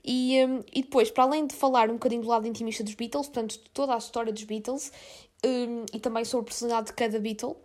e, 0.03 0.43
um, 0.45 0.63
e 0.73 0.81
depois, 0.81 1.11
para 1.11 1.23
além 1.23 1.45
de 1.45 1.55
falar 1.55 1.89
um 1.89 1.93
bocadinho 1.93 2.21
do 2.21 2.27
lado 2.27 2.47
intimista 2.47 2.83
dos 2.83 2.93
Beatles, 2.93 3.27
portanto, 3.27 3.59
toda 3.73 3.93
a 3.93 3.97
história 3.97 4.33
dos 4.33 4.43
Beatles 4.43 4.91
um, 5.45 5.85
e 5.93 5.99
também 5.99 6.25
sobre 6.25 6.45
a 6.45 6.47
personalidade 6.47 6.87
de 6.87 6.93
cada 6.93 7.19
Beatle, 7.19 7.55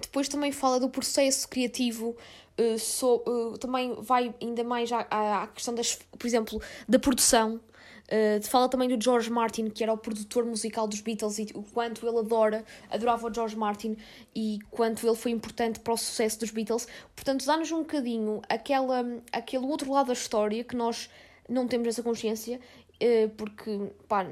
depois 0.00 0.28
também 0.28 0.50
fala 0.50 0.80
do 0.80 0.88
processo 0.88 1.48
criativo 1.48 2.16
uh, 2.58 3.30
uh, 3.30 3.58
também 3.58 3.94
vai 4.00 4.34
ainda 4.40 4.64
mais 4.64 4.90
à, 4.92 5.06
à 5.42 5.46
questão 5.48 5.74
das, 5.74 5.98
por 6.18 6.26
exemplo, 6.26 6.60
da 6.88 6.98
produção. 6.98 7.60
Uh, 8.04 8.42
fala 8.46 8.68
também 8.68 8.88
do 8.88 9.02
George 9.02 9.30
Martin, 9.30 9.70
que 9.70 9.82
era 9.82 9.92
o 9.92 9.96
produtor 9.96 10.44
musical 10.44 10.86
dos 10.86 11.00
Beatles, 11.00 11.38
e 11.38 11.48
o 11.54 11.62
quanto 11.62 12.06
ele 12.06 12.18
adora, 12.18 12.64
adorava 12.90 13.26
o 13.26 13.32
George 13.32 13.56
Martin 13.56 13.96
e 14.34 14.58
quanto 14.70 15.06
ele 15.06 15.16
foi 15.16 15.30
importante 15.30 15.80
para 15.80 15.94
o 15.94 15.96
sucesso 15.96 16.40
dos 16.40 16.50
Beatles. 16.50 16.86
Portanto, 17.16 17.46
dá-nos 17.46 17.72
um 17.72 17.78
bocadinho 17.78 18.42
aquela, 18.48 19.04
aquele 19.32 19.64
outro 19.64 19.90
lado 19.90 20.08
da 20.08 20.12
história 20.12 20.62
que 20.62 20.76
nós 20.76 21.08
não 21.48 21.66
temos 21.66 21.88
essa 21.88 22.02
consciência, 22.02 22.60
uh, 23.02 23.28
porque 23.36 23.90
pá, 24.06 24.26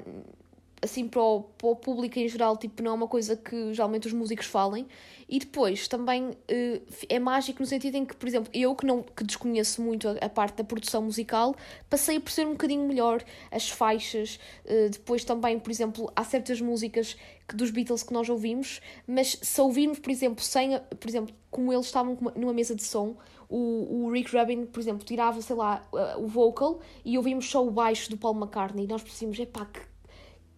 assim 0.82 1.06
para 1.06 1.22
o, 1.22 1.42
para 1.42 1.68
o 1.68 1.76
público 1.76 2.18
em 2.18 2.28
geral, 2.28 2.56
tipo, 2.56 2.82
não 2.82 2.90
é 2.90 2.94
uma 2.94 3.06
coisa 3.06 3.36
que 3.36 3.72
geralmente 3.72 4.08
os 4.08 4.12
músicos 4.12 4.46
falem. 4.46 4.86
E 5.28 5.38
depois 5.38 5.88
também 5.88 6.30
uh, 6.30 6.82
é 7.08 7.18
mágico 7.18 7.60
no 7.60 7.66
sentido 7.66 7.94
em 7.94 8.04
que, 8.04 8.14
por 8.14 8.28
exemplo, 8.28 8.50
eu 8.52 8.74
que 8.74 8.84
não 8.84 9.02
que 9.02 9.24
desconheço 9.24 9.80
muito 9.80 10.08
a, 10.08 10.12
a 10.20 10.28
parte 10.28 10.56
da 10.56 10.64
produção 10.64 11.00
musical, 11.00 11.54
passei 11.88 12.16
a 12.16 12.20
perceber 12.20 12.48
um 12.48 12.52
bocadinho 12.52 12.86
melhor 12.86 13.22
as 13.50 13.70
faixas. 13.70 14.40
Uh, 14.66 14.90
depois 14.90 15.24
também, 15.24 15.58
por 15.58 15.70
exemplo, 15.70 16.12
há 16.16 16.24
certas 16.24 16.60
músicas 16.60 17.16
que, 17.48 17.54
dos 17.54 17.70
Beatles 17.70 18.02
que 18.02 18.12
nós 18.12 18.28
ouvimos, 18.28 18.80
mas 19.06 19.38
se 19.40 19.60
ouvirmos, 19.60 20.00
por 20.00 20.10
exemplo, 20.10 20.44
sem, 20.44 20.78
por 20.98 21.08
exemplo, 21.08 21.34
como 21.50 21.72
eles 21.72 21.86
estavam 21.86 22.18
numa 22.34 22.52
mesa 22.52 22.74
de 22.74 22.82
som, 22.82 23.16
o, 23.48 24.06
o 24.06 24.10
Rick 24.10 24.36
Rubin, 24.36 24.66
por 24.66 24.80
exemplo, 24.80 25.04
tirava, 25.04 25.40
sei 25.40 25.54
lá, 25.54 25.86
o 26.16 26.26
vocal 26.26 26.80
e 27.04 27.16
ouvimos 27.18 27.48
só 27.50 27.64
o 27.64 27.70
baixo 27.70 28.10
do 28.10 28.16
Paul 28.16 28.34
McCartney 28.34 28.84
e 28.84 28.88
nós 28.88 29.02
percebemos, 29.02 29.38
epá, 29.38 29.66
que 29.66 29.91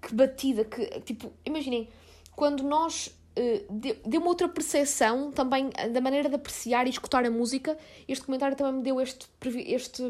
que 0.04 0.14
batida, 0.14 0.64
que 0.64 0.84
tipo, 1.00 1.32
imaginem, 1.44 1.88
quando 2.36 2.62
nós 2.62 3.08
uh, 3.38 3.72
deu 4.06 4.20
uma 4.20 4.28
outra 4.28 4.48
percepção 4.48 5.32
também 5.32 5.70
eh, 5.76 5.88
da 5.88 6.00
maneira 6.00 6.28
de 6.28 6.34
apreciar 6.34 6.86
e 6.86 6.90
escutar 6.90 7.24
a 7.24 7.30
música. 7.30 7.76
Este 8.06 8.24
comentário 8.24 8.56
também 8.56 8.74
me 8.74 8.82
deu 8.82 9.00
este, 9.00 9.26
este, 9.66 10.02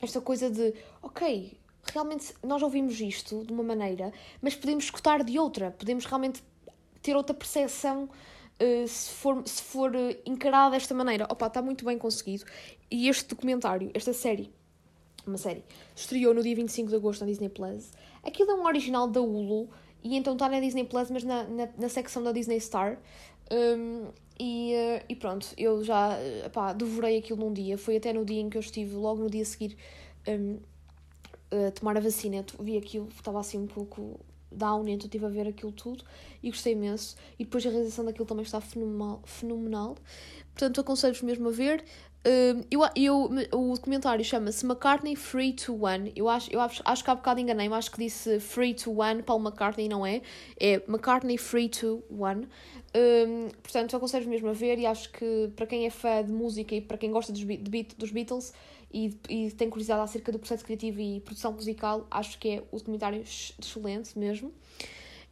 esta 0.00 0.20
coisa 0.20 0.50
de, 0.50 0.74
ok, 1.02 1.58
realmente 1.92 2.34
nós 2.42 2.62
ouvimos 2.62 3.00
isto 3.00 3.44
de 3.44 3.52
uma 3.52 3.62
maneira, 3.62 4.12
mas 4.40 4.54
podemos 4.54 4.84
escutar 4.84 5.22
de 5.22 5.38
outra, 5.38 5.70
podemos 5.72 6.04
realmente 6.04 6.42
ter 7.02 7.16
outra 7.16 7.34
percepção 7.34 8.04
uh, 8.04 8.88
se 8.88 9.10
for, 9.10 9.42
se 9.46 9.62
for 9.62 9.92
encarada 10.24 10.72
desta 10.72 10.94
maneira. 10.94 11.26
Opa, 11.30 11.46
está 11.46 11.62
muito 11.62 11.84
bem 11.84 11.98
conseguido. 11.98 12.44
E 12.90 13.08
este 13.08 13.28
documentário, 13.28 13.90
esta 13.94 14.12
série, 14.12 14.52
uma 15.26 15.36
série, 15.36 15.62
estreou 15.94 16.32
no 16.32 16.42
dia 16.42 16.56
25 16.56 16.88
de 16.88 16.96
agosto 16.96 17.20
na 17.20 17.26
Disney 17.26 17.50
Plus. 17.50 17.90
Aquilo 18.28 18.50
é 18.50 18.54
um 18.54 18.66
original 18.66 19.08
da 19.08 19.22
Hulu 19.22 19.70
e 20.04 20.16
então 20.16 20.34
está 20.34 20.48
na 20.50 20.60
Disney 20.60 20.84
Plus, 20.84 21.10
mas 21.10 21.24
na, 21.24 21.44
na, 21.44 21.68
na 21.78 21.88
secção 21.88 22.22
da 22.22 22.30
Disney 22.30 22.60
Star. 22.60 22.98
Um, 23.50 24.08
e, 24.38 24.74
uh, 24.74 25.04
e 25.08 25.16
pronto, 25.16 25.48
eu 25.56 25.82
já 25.82 26.18
pá, 26.52 26.74
devorei 26.74 27.16
aquilo 27.16 27.40
num 27.40 27.52
dia. 27.52 27.78
Foi 27.78 27.96
até 27.96 28.12
no 28.12 28.24
dia 28.24 28.40
em 28.40 28.50
que 28.50 28.58
eu 28.58 28.60
estive, 28.60 28.94
logo 28.94 29.22
no 29.22 29.30
dia 29.30 29.42
a 29.42 29.46
seguir, 29.46 29.76
um, 30.28 30.58
a 31.50 31.70
tomar 31.70 31.96
a 31.96 32.00
vacina. 32.00 32.44
Vi 32.60 32.76
aquilo, 32.76 33.08
estava 33.08 33.40
assim 33.40 33.58
um 33.58 33.66
pouco 33.66 34.20
down, 34.52 34.86
então 34.88 35.06
estive 35.06 35.24
a 35.24 35.28
ver 35.28 35.48
aquilo 35.48 35.72
tudo 35.72 36.04
e 36.42 36.50
gostei 36.50 36.74
imenso. 36.74 37.16
E 37.38 37.44
depois 37.44 37.66
a 37.66 37.70
realização 37.70 38.04
daquilo 38.04 38.26
também 38.26 38.44
está 38.44 38.60
fenomenal. 38.60 39.22
fenomenal. 39.24 39.96
Portanto, 40.52 40.80
aconselho-vos 40.80 41.22
mesmo 41.22 41.48
a 41.48 41.52
ver. 41.52 41.82
Uh, 42.28 42.62
eu, 42.70 42.82
eu, 42.94 43.30
o 43.58 43.74
documentário 43.74 44.22
chama-se 44.22 44.66
McCartney 44.66 45.16
Free 45.16 45.54
to 45.54 45.82
One. 45.82 46.12
Eu 46.14 46.28
acho, 46.28 46.52
eu 46.52 46.60
acho, 46.60 46.82
acho 46.84 47.02
que 47.02 47.10
há 47.10 47.14
bocado 47.14 47.40
enganei-me, 47.40 47.74
acho 47.74 47.90
que 47.90 47.96
disse 47.96 48.38
Free 48.38 48.74
to 48.74 49.00
One, 49.00 49.22
Paul 49.22 49.40
McCartney, 49.40 49.88
não 49.88 50.04
é? 50.04 50.20
É 50.60 50.74
McCartney 50.86 51.38
Free 51.38 51.70
to 51.70 52.04
One. 52.10 52.46
Um, 52.94 53.48
portanto, 53.62 53.96
aconselho 53.96 54.28
mesmo 54.28 54.48
a 54.48 54.52
ver 54.52 54.78
e 54.78 54.84
acho 54.84 55.10
que 55.10 55.50
para 55.56 55.66
quem 55.66 55.86
é 55.86 55.90
fã 55.90 56.22
de 56.22 56.30
música 56.30 56.74
e 56.74 56.82
para 56.82 56.98
quem 56.98 57.10
gosta 57.10 57.32
dos, 57.32 57.40
de, 57.40 57.82
dos 57.96 58.10
Beatles 58.10 58.52
e, 58.92 59.16
e 59.28 59.50
tem 59.52 59.70
curiosidade 59.70 60.02
acerca 60.02 60.30
do 60.30 60.38
processo 60.38 60.64
criativo 60.64 61.00
e 61.00 61.20
produção 61.20 61.52
musical, 61.52 62.06
acho 62.10 62.38
que 62.38 62.48
é 62.50 62.62
o 62.70 62.76
documentário 62.76 63.22
excelente 63.22 64.18
mesmo. 64.18 64.52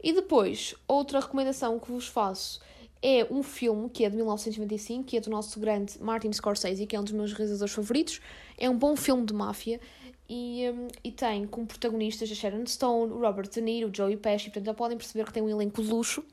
E 0.03 0.15
depois, 0.15 0.75
outra 0.89 1.21
recomendação 1.21 1.79
que 1.79 1.91
vos 1.91 2.07
faço 2.07 2.61
é 3.03 3.27
um 3.31 3.43
filme 3.43 3.89
que 3.89 4.05
é 4.05 4.11
de 4.11 4.17
1995, 4.17 5.05
que 5.05 5.17
é 5.17 5.21
do 5.21 5.31
nosso 5.31 5.61
grande 5.61 6.01
Martin 6.01 6.33
Scorsese, 6.33 6.87
que 6.87 6.97
é 6.97 7.01
um 7.01 7.05
dos 7.05 7.13
meus 7.13 7.33
realizadores 7.33 7.75
favoritos. 7.75 8.21
É 8.59 8.69
um 8.69 8.77
bom 8.77 8.97
filme 8.97 9.25
de 9.25 9.35
máfia 9.35 9.81
e, 10.29 10.69
um, 10.71 10.89
e 11.05 11.13
tem 11.13 11.47
como 11.47 11.67
protagonistas 11.67 12.31
a 12.31 12.35
Sharon 12.35 12.67
Stone, 12.67 13.13
o 13.13 13.21
Robert 13.21 13.49
De 13.49 13.61
Niro, 13.61 13.91
o 13.91 13.95
Joey 13.95 14.17
Pesci, 14.17 14.47
portanto 14.47 14.67
já 14.67 14.75
podem 14.75 14.97
perceber 14.97 15.25
que 15.25 15.33
tem 15.33 15.43
um 15.43 15.49
elenco 15.49 15.81
luxo. 15.83 16.25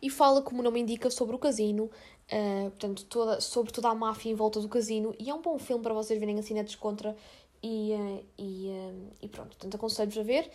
E 0.00 0.10
fala, 0.10 0.42
como 0.42 0.60
o 0.60 0.62
nome 0.62 0.80
indica, 0.80 1.10
sobre 1.10 1.34
o 1.34 1.38
casino, 1.38 1.84
uh, 1.84 2.70
portanto, 2.70 3.06
toda, 3.06 3.40
sobre 3.40 3.72
toda 3.72 3.88
a 3.88 3.94
máfia 3.94 4.30
em 4.30 4.34
volta 4.34 4.60
do 4.60 4.68
casino. 4.68 5.14
E 5.18 5.30
é 5.30 5.34
um 5.34 5.40
bom 5.40 5.58
filme 5.58 5.82
para 5.82 5.94
vocês 5.94 6.20
verem 6.20 6.38
assim 6.38 6.52
na 6.52 6.62
descontra. 6.62 7.16
E, 7.62 7.94
uh, 7.94 8.24
e, 8.36 8.68
uh, 8.68 9.10
e 9.22 9.28
pronto, 9.28 9.56
portanto, 9.56 9.74
aconselho-vos 9.74 10.18
a 10.18 10.22
ver. 10.22 10.50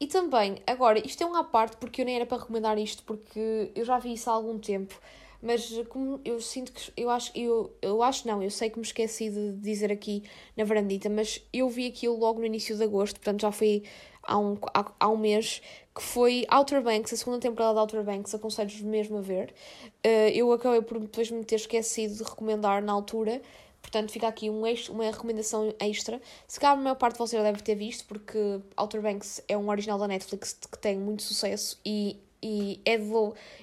E 0.00 0.06
também, 0.06 0.56
agora, 0.66 0.98
isto 1.04 1.22
é 1.22 1.26
um 1.26 1.34
à 1.34 1.44
parte, 1.44 1.76
porque 1.76 2.02
eu 2.02 2.04
nem 2.04 2.16
era 2.16 2.26
para 2.26 2.38
recomendar 2.38 2.78
isto, 2.78 3.02
porque 3.04 3.70
eu 3.74 3.84
já 3.84 3.98
vi 3.98 4.14
isso 4.14 4.28
há 4.28 4.32
algum 4.32 4.58
tempo, 4.58 4.98
mas 5.40 5.70
como 5.88 6.20
eu 6.24 6.40
sinto 6.40 6.72
que, 6.72 6.92
eu 6.96 7.10
acho, 7.10 7.30
eu, 7.34 7.72
eu 7.80 8.02
acho 8.02 8.26
não, 8.26 8.42
eu 8.42 8.50
sei 8.50 8.70
que 8.70 8.78
me 8.78 8.84
esqueci 8.84 9.30
de 9.30 9.52
dizer 9.52 9.92
aqui 9.92 10.24
na 10.56 10.64
varandita, 10.64 11.08
mas 11.08 11.40
eu 11.52 11.68
vi 11.68 11.86
aquilo 11.86 12.18
logo 12.18 12.40
no 12.40 12.46
início 12.46 12.76
de 12.76 12.82
agosto, 12.82 13.16
portanto 13.16 13.42
já 13.42 13.52
foi 13.52 13.84
há 14.22 14.38
um, 14.38 14.56
há, 14.72 14.92
há 14.98 15.08
um 15.08 15.16
mês, 15.16 15.62
que 15.94 16.02
foi 16.02 16.46
Outer 16.50 16.82
Banks, 16.82 17.12
a 17.12 17.16
segunda 17.16 17.38
temporada 17.38 17.74
de 17.74 17.80
Outer 17.80 18.02
Banks, 18.02 18.34
aconselho-vos 18.34 18.80
mesmo 18.80 19.18
a 19.18 19.20
ver. 19.20 19.54
Uh, 20.04 20.30
eu 20.34 20.50
acabei 20.52 20.82
por 20.82 20.98
depois 20.98 21.30
me 21.30 21.44
ter 21.44 21.56
esquecido 21.56 22.14
de 22.14 22.22
recomendar 22.22 22.82
na 22.82 22.92
altura, 22.92 23.40
Portanto, 23.84 24.10
fica 24.10 24.26
aqui 24.26 24.48
um 24.48 24.66
extra, 24.66 24.94
uma 24.94 25.04
recomendação 25.04 25.74
extra. 25.78 26.18
Se 26.48 26.58
calhar 26.58 26.78
a 26.78 26.80
maior 26.80 26.94
parte 26.94 27.16
de 27.16 27.18
vocês 27.18 27.42
deve 27.42 27.62
ter 27.62 27.74
visto, 27.74 28.06
porque 28.06 28.38
Outer 28.78 29.02
Banks 29.02 29.42
é 29.46 29.58
um 29.58 29.68
original 29.68 29.98
da 29.98 30.08
Netflix 30.08 30.54
que 30.54 30.78
tem 30.78 30.98
muito 30.98 31.22
sucesso 31.22 31.78
e, 31.84 32.18
e, 32.42 32.80
é, 32.86 32.98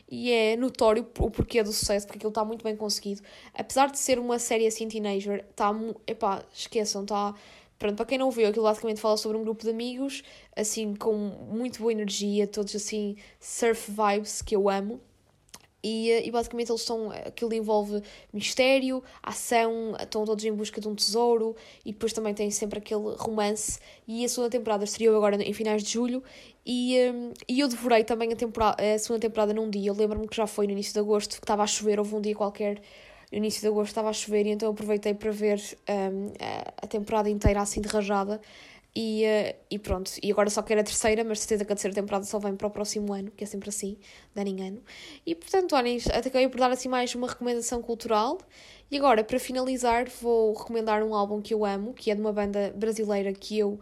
e 0.08 0.32
é 0.32 0.56
notório 0.56 1.08
o 1.18 1.32
porquê 1.32 1.64
do 1.64 1.74
sucesso, 1.74 2.06
porque 2.06 2.20
aquilo 2.20 2.30
está 2.30 2.46
muito 2.46 2.64
bem 2.64 2.76
conseguido. 2.76 3.24
Apesar 3.52 3.90
de 3.90 3.98
ser 3.98 4.20
uma 4.20 4.38
série 4.38 4.68
assim 4.68 4.88
teenager, 4.88 5.44
está. 5.50 5.72
Epá, 6.06 6.46
esqueçam, 6.54 7.02
está. 7.02 7.34
Pronto, 7.80 7.96
para 7.96 8.06
quem 8.06 8.20
não 8.20 8.30
viu, 8.30 8.48
aquilo 8.48 8.64
basicamente 8.64 9.02
fala 9.02 9.18
sobre 9.18 9.38
um 9.40 9.44
grupo 9.44 9.64
de 9.64 9.72
amigos, 9.72 10.22
assim, 10.56 10.94
com 10.94 11.14
muito 11.16 11.80
boa 11.80 11.92
energia, 11.92 12.46
todos 12.46 12.76
assim, 12.76 13.16
surf 13.40 13.92
vibes, 13.92 14.44
que 14.44 14.56
eu 14.56 14.70
amo. 14.70 15.02
E, 15.84 16.12
eh, 16.12 16.28
e 16.28 16.32
basicamente 16.32 16.70
eles 16.70 16.82
estão. 16.82 17.12
Aquilo 17.12 17.54
envolve 17.54 18.02
mistério, 18.34 19.04
ação, 19.22 19.96
estão 20.00 20.26
todos 20.26 20.44
em 20.46 20.54
busca 20.54 20.80
de 20.80 20.88
um 20.88 20.96
tesouro 20.96 21.56
e 21.86 21.92
depois 21.92 22.14
também 22.14 22.34
tem 22.34 22.52
sempre 22.52 22.80
aquele 22.80 23.16
romance. 23.18 23.80
E 24.08 24.24
a 24.26 24.30
segunda 24.30 24.50
temporada 24.50 24.84
estreou 24.84 25.16
agora 25.16 25.42
em 25.42 25.54
finais 25.54 25.84
de 25.84 25.92
julho 25.92 26.24
e, 26.66 26.98
um, 27.12 27.30
eh, 27.30 27.34
e 27.48 27.60
eu 27.60 27.68
devorei 27.68 28.04
também 28.04 28.32
a, 28.32 28.36
temporada, 28.36 28.82
a 28.82 28.98
segunda 29.00 29.22
temporada 29.22 29.54
num 29.54 29.70
dia. 29.70 29.90
Eu 29.90 29.96
lembro-me 29.96 30.28
que 30.28 30.36
já 30.36 30.48
foi 30.48 30.68
no 30.68 30.74
início 30.74 30.94
de 30.94 31.00
agosto, 31.00 31.32
que 31.38 31.44
estava 31.44 31.64
a 31.64 31.68
chover, 31.68 32.00
houve 32.00 32.16
um 32.16 32.22
dia 32.22 32.36
qualquer 32.36 32.82
no 33.32 33.38
início 33.38 33.62
de 33.62 33.68
agosto 33.68 33.90
estava 33.90 34.10
a 34.10 34.14
chover 34.14 34.46
e 34.46 34.50
então 34.50 34.70
aproveitei 34.70 35.14
para 35.14 35.32
ver 35.32 35.62
um, 35.90 36.28
eh, 36.38 36.74
a 36.82 36.88
temporada 36.88 37.30
inteira 37.30 37.62
assim 37.62 37.80
de 37.80 37.88
rajada. 37.88 38.42
E, 38.94 39.24
uh, 39.24 39.56
e 39.70 39.80
pronto, 39.80 40.12
e 40.22 40.30
agora 40.32 40.50
só 40.50 40.62
quero 40.62 40.82
a 40.82 40.84
terceira, 40.84 41.24
mas 41.24 41.40
certeza 41.40 41.64
que 41.64 41.72
a 41.72 41.76
terceira 41.76 41.96
temporada 41.96 42.26
só 42.26 42.40
vem 42.40 42.56
para 42.56 42.68
o 42.68 42.70
próximo 42.70 43.14
ano, 43.14 43.32
que 43.32 43.44
é 43.44 43.48
sempre 43.48 43.70
assim, 43.70 43.98
de 44.36 44.42
ano 44.42 44.64
ano. 44.64 44.84
E 45.26 45.34
portanto, 45.34 45.76
olhem, 45.76 45.98
acabei 46.14 46.50
por 46.50 46.60
dar 46.60 46.72
assim 46.72 46.90
mais 46.90 47.16
uma 47.16 47.28
recomendação 47.28 47.82
cultural. 47.82 48.38
E 48.90 48.98
agora, 48.98 49.24
para 49.24 49.40
finalizar, 49.40 50.10
vou 50.22 50.54
recomendar 50.54 51.02
um 51.04 51.16
álbum 51.16 51.42
que 51.42 51.54
eu 51.54 51.64
amo, 51.64 51.94
que 51.94 52.12
é 52.12 52.16
de 52.16 52.20
uma 52.20 52.34
banda 52.34 52.74
brasileira 52.76 53.32
que 53.32 53.58
eu 53.58 53.70
uh, 53.70 53.80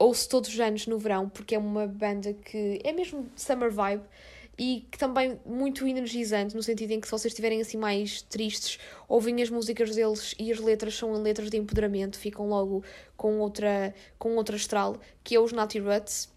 ouço 0.00 0.28
todos 0.28 0.50
os 0.50 0.58
anos 0.58 0.84
no 0.88 0.98
verão, 0.98 1.28
porque 1.28 1.54
é 1.54 1.58
uma 1.58 1.86
banda 1.86 2.32
que 2.32 2.80
é 2.82 2.92
mesmo 2.92 3.30
summer 3.36 3.70
vibe 3.70 4.02
e 4.60 4.86
que 4.90 4.98
também 4.98 5.40
muito 5.46 5.88
energizante, 5.88 6.54
no 6.54 6.62
sentido 6.62 6.90
em 6.90 7.00
que 7.00 7.06
se 7.06 7.10
vocês 7.10 7.32
estiverem 7.32 7.62
assim 7.62 7.78
mais 7.78 8.20
tristes, 8.20 8.78
ouvem 9.08 9.40
as 9.40 9.48
músicas 9.48 9.96
deles 9.96 10.34
e 10.38 10.52
as 10.52 10.60
letras 10.60 10.94
são 10.94 11.10
letras 11.14 11.48
de 11.48 11.56
empoderamento, 11.56 12.18
ficam 12.18 12.46
logo 12.46 12.84
com 13.16 13.38
outra, 13.38 13.94
com 14.18 14.36
outra 14.36 14.56
astral, 14.56 14.98
que 15.24 15.34
é 15.34 15.40
os 15.40 15.50
Natty 15.50 15.78
Ruts. 15.78 16.28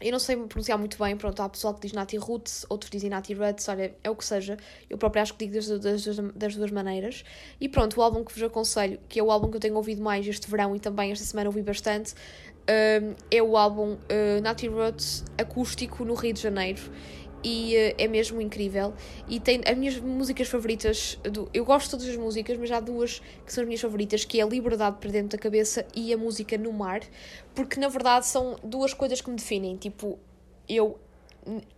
Eu 0.00 0.12
não 0.12 0.20
sei 0.20 0.36
pronunciar 0.36 0.78
muito 0.78 0.96
bem, 0.96 1.16
pronto, 1.16 1.42
há 1.42 1.48
pessoal 1.48 1.74
que 1.74 1.80
diz 1.80 1.92
Natty 1.92 2.18
Roots, 2.18 2.64
outros 2.68 2.88
dizem 2.88 3.10
Natty 3.10 3.34
Ruts, 3.34 3.68
olha, 3.68 3.92
é 4.04 4.10
o 4.10 4.14
que 4.14 4.24
seja, 4.24 4.56
eu 4.88 4.96
próprio 4.96 5.22
acho 5.22 5.34
que 5.34 5.44
digo 5.44 5.54
das, 5.54 5.66
das, 5.80 6.18
das 6.36 6.54
duas 6.54 6.70
maneiras. 6.70 7.24
E 7.60 7.68
pronto, 7.68 7.98
o 7.98 8.02
álbum 8.02 8.22
que 8.22 8.32
vos 8.32 8.42
aconselho, 8.44 9.00
que 9.08 9.18
é 9.18 9.22
o 9.24 9.28
álbum 9.28 9.50
que 9.50 9.56
eu 9.56 9.60
tenho 9.60 9.74
ouvido 9.74 10.00
mais 10.00 10.24
este 10.28 10.48
verão 10.48 10.76
e 10.76 10.78
também 10.78 11.10
esta 11.10 11.24
semana 11.24 11.48
ouvi 11.48 11.62
bastante, 11.62 12.12
uh, 12.12 13.16
é 13.28 13.42
o 13.42 13.56
álbum 13.56 13.94
uh, 13.94 14.40
Natty 14.40 14.68
Roots 14.68 15.24
acústico 15.36 16.04
no 16.04 16.14
Rio 16.14 16.32
de 16.32 16.42
Janeiro 16.42 16.92
e 17.42 17.74
uh, 17.74 17.94
é 17.98 18.08
mesmo 18.08 18.40
incrível. 18.40 18.94
E 19.28 19.38
tem 19.40 19.60
as 19.66 19.76
minhas 19.76 19.98
músicas 19.98 20.48
favoritas, 20.48 21.18
do, 21.24 21.48
eu 21.52 21.64
gosto 21.64 21.86
de 21.86 21.90
todas 21.92 22.08
as 22.08 22.16
músicas, 22.16 22.58
mas 22.58 22.70
há 22.70 22.80
duas 22.80 23.20
que 23.44 23.52
são 23.52 23.62
as 23.62 23.66
minhas 23.66 23.80
favoritas, 23.80 24.24
que 24.24 24.40
é 24.40 24.42
a 24.42 24.46
Liberdade 24.46 24.96
para 25.00 25.10
dentro 25.10 25.36
da 25.36 25.42
cabeça 25.42 25.86
e 25.94 26.12
a 26.12 26.16
música 26.16 26.56
no 26.56 26.72
mar, 26.72 27.00
porque 27.54 27.78
na 27.78 27.88
verdade 27.88 28.26
são 28.26 28.56
duas 28.62 28.92
coisas 28.94 29.20
que 29.20 29.30
me 29.30 29.36
definem, 29.36 29.76
tipo, 29.76 30.18
eu 30.68 30.98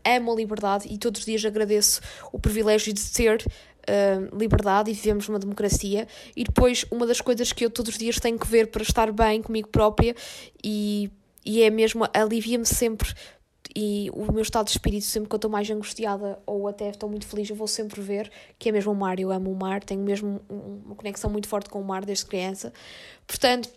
amo 0.05 0.33
a 0.33 0.35
liberdade 0.35 0.89
e 0.91 0.99
todos 0.99 1.21
os 1.21 1.27
dias 1.27 1.45
agradeço 1.45 2.01
o 2.33 2.39
privilégio 2.39 2.93
de 2.93 3.13
ter 3.13 3.45
uh, 3.45 4.37
liberdade 4.37 4.91
e 4.91 4.95
vivemos 4.95 5.29
numa 5.29 5.39
democracia. 5.39 6.07
E 6.37 6.45
depois, 6.45 6.85
uma 6.91 7.07
das 7.07 7.21
coisas 7.21 7.53
que 7.53 7.65
eu 7.65 7.71
todos 7.71 7.93
os 7.93 7.99
dias 7.99 8.19
tenho 8.19 8.39
que 8.39 8.47
ver 8.47 8.69
para 8.69 8.83
estar 8.83 9.13
bem 9.13 9.43
comigo 9.43 9.69
própria 9.69 10.15
e, 10.63 11.11
e 11.45 11.63
é 11.63 11.71
mesmo, 11.71 12.07
alivia-me 12.15 12.67
sempre 12.67 13.13
e 13.75 14.11
o 14.13 14.33
meu 14.33 14.43
estado 14.43 14.67
de 14.67 14.73
espírito, 14.73 15.05
sempre 15.05 15.29
que 15.29 15.35
eu 15.35 15.39
estou 15.39 15.51
mais 15.51 15.69
angustiada 15.71 16.39
ou 16.47 16.69
até 16.69 16.89
estou 16.91 17.09
muito 17.09 17.27
feliz, 17.27 17.51
eu 17.51 17.57
vou 17.57 17.67
sempre 17.67 18.01
ver 18.01 18.31
que 18.59 18.69
é 18.69 18.73
mesmo 18.73 18.93
o 18.93 18.95
mar. 18.95 19.19
Eu 19.21 19.31
amo 19.31 19.51
o 19.51 19.57
mar, 19.57 19.83
tenho 19.83 20.03
mesmo 20.03 20.41
uma 20.49 20.95
conexão 20.95 21.31
muito 21.31 21.49
forte 21.49 21.69
com 21.69 21.81
o 21.81 21.85
mar 21.85 22.05
desde 22.05 22.27
criança. 22.27 22.73
Portanto, 23.27 23.71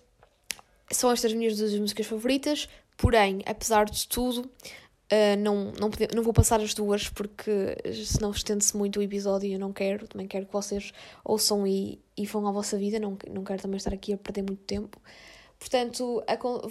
são 0.89 1.11
estas 1.11 1.33
minhas 1.33 1.57
duas 1.57 1.73
músicas 1.73 2.05
favoritas. 2.05 2.69
Porém, 2.97 3.41
apesar 3.45 3.85
de 3.85 4.07
tudo, 4.07 4.41
uh, 4.41 5.39
não, 5.39 5.71
não, 5.79 5.89
não 6.15 6.23
vou 6.23 6.33
passar 6.33 6.61
as 6.61 6.73
duas 6.73 7.09
porque 7.09 7.75
senão 8.05 8.31
estende-se 8.31 8.77
muito 8.77 8.99
o 8.99 9.01
episódio 9.01 9.49
e 9.49 9.53
eu 9.53 9.59
não 9.59 9.73
quero. 9.73 10.07
Também 10.07 10.27
quero 10.27 10.45
que 10.45 10.53
vocês 10.53 10.93
ouçam 11.23 11.65
e, 11.65 11.99
e 12.15 12.25
vão 12.25 12.47
à 12.47 12.51
vossa 12.51 12.77
vida. 12.77 12.99
Não, 12.99 13.17
não 13.29 13.43
quero 13.43 13.61
também 13.61 13.77
estar 13.77 13.93
aqui 13.93 14.13
a 14.13 14.17
perder 14.17 14.43
muito 14.43 14.63
tempo. 14.63 15.01
Portanto, 15.61 16.23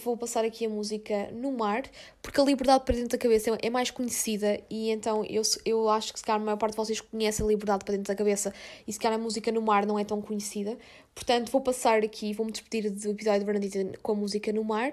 vou 0.03 0.17
passar 0.17 0.45
aqui 0.45 0.67
a 0.67 0.69
música 0.69 1.31
No 1.31 1.53
Mar, 1.53 1.85
porque 2.21 2.41
a 2.41 2.45
Liberdade 2.45 2.85
para 2.85 2.97
Dentro 2.97 3.11
da 3.11 3.19
Cabeça 3.19 3.57
é 3.63 3.71
mais 3.71 3.89
conhecida 3.89 4.61
e 4.69 4.91
então 4.91 5.25
eu, 5.27 5.43
eu 5.65 5.89
acho 5.89 6.13
que 6.13 6.19
se 6.19 6.25
calhar 6.25 6.43
a 6.43 6.45
maior 6.45 6.57
parte 6.57 6.73
de 6.73 6.77
vocês 6.77 7.01
conhece 7.01 7.41
a 7.41 7.47
Liberdade 7.47 7.85
para 7.85 7.93
Dentro 7.93 8.13
da 8.13 8.17
Cabeça 8.17 8.53
e 8.89 8.93
se 8.93 8.99
calhar 8.99 9.17
a 9.17 9.23
música 9.23 9.53
No 9.53 9.63
Mar 9.63 9.87
não 9.87 9.97
é 9.97 10.03
tão 10.03 10.21
conhecida. 10.21 10.77
Portanto, 11.15 11.53
vou 11.53 11.61
passar 11.61 12.03
aqui, 12.03 12.35
vou-me 12.35 12.51
despedir 12.51 12.91
do 12.91 13.11
episódio 13.11 13.39
de 13.39 13.47
Bernadita 13.47 13.99
com 14.03 14.11
a 14.11 14.15
música 14.17 14.53
No 14.53 14.65
Mar 14.65 14.91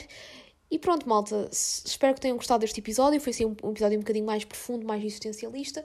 e 0.70 0.78
pronto, 0.78 1.08
malta, 1.08 1.50
espero 1.50 2.14
que 2.14 2.20
tenham 2.20 2.36
gostado 2.36 2.60
deste 2.60 2.80
episódio. 2.80 3.22
Foi 3.22 3.32
assim 3.32 3.46
um, 3.46 3.56
um, 3.64 3.72
episódio 3.72 3.98
um 3.98 4.02
bocadinho 4.02 4.26
mais 4.26 4.44
profundo, 4.44 4.86
mais 4.86 5.02
existencialista. 5.04 5.84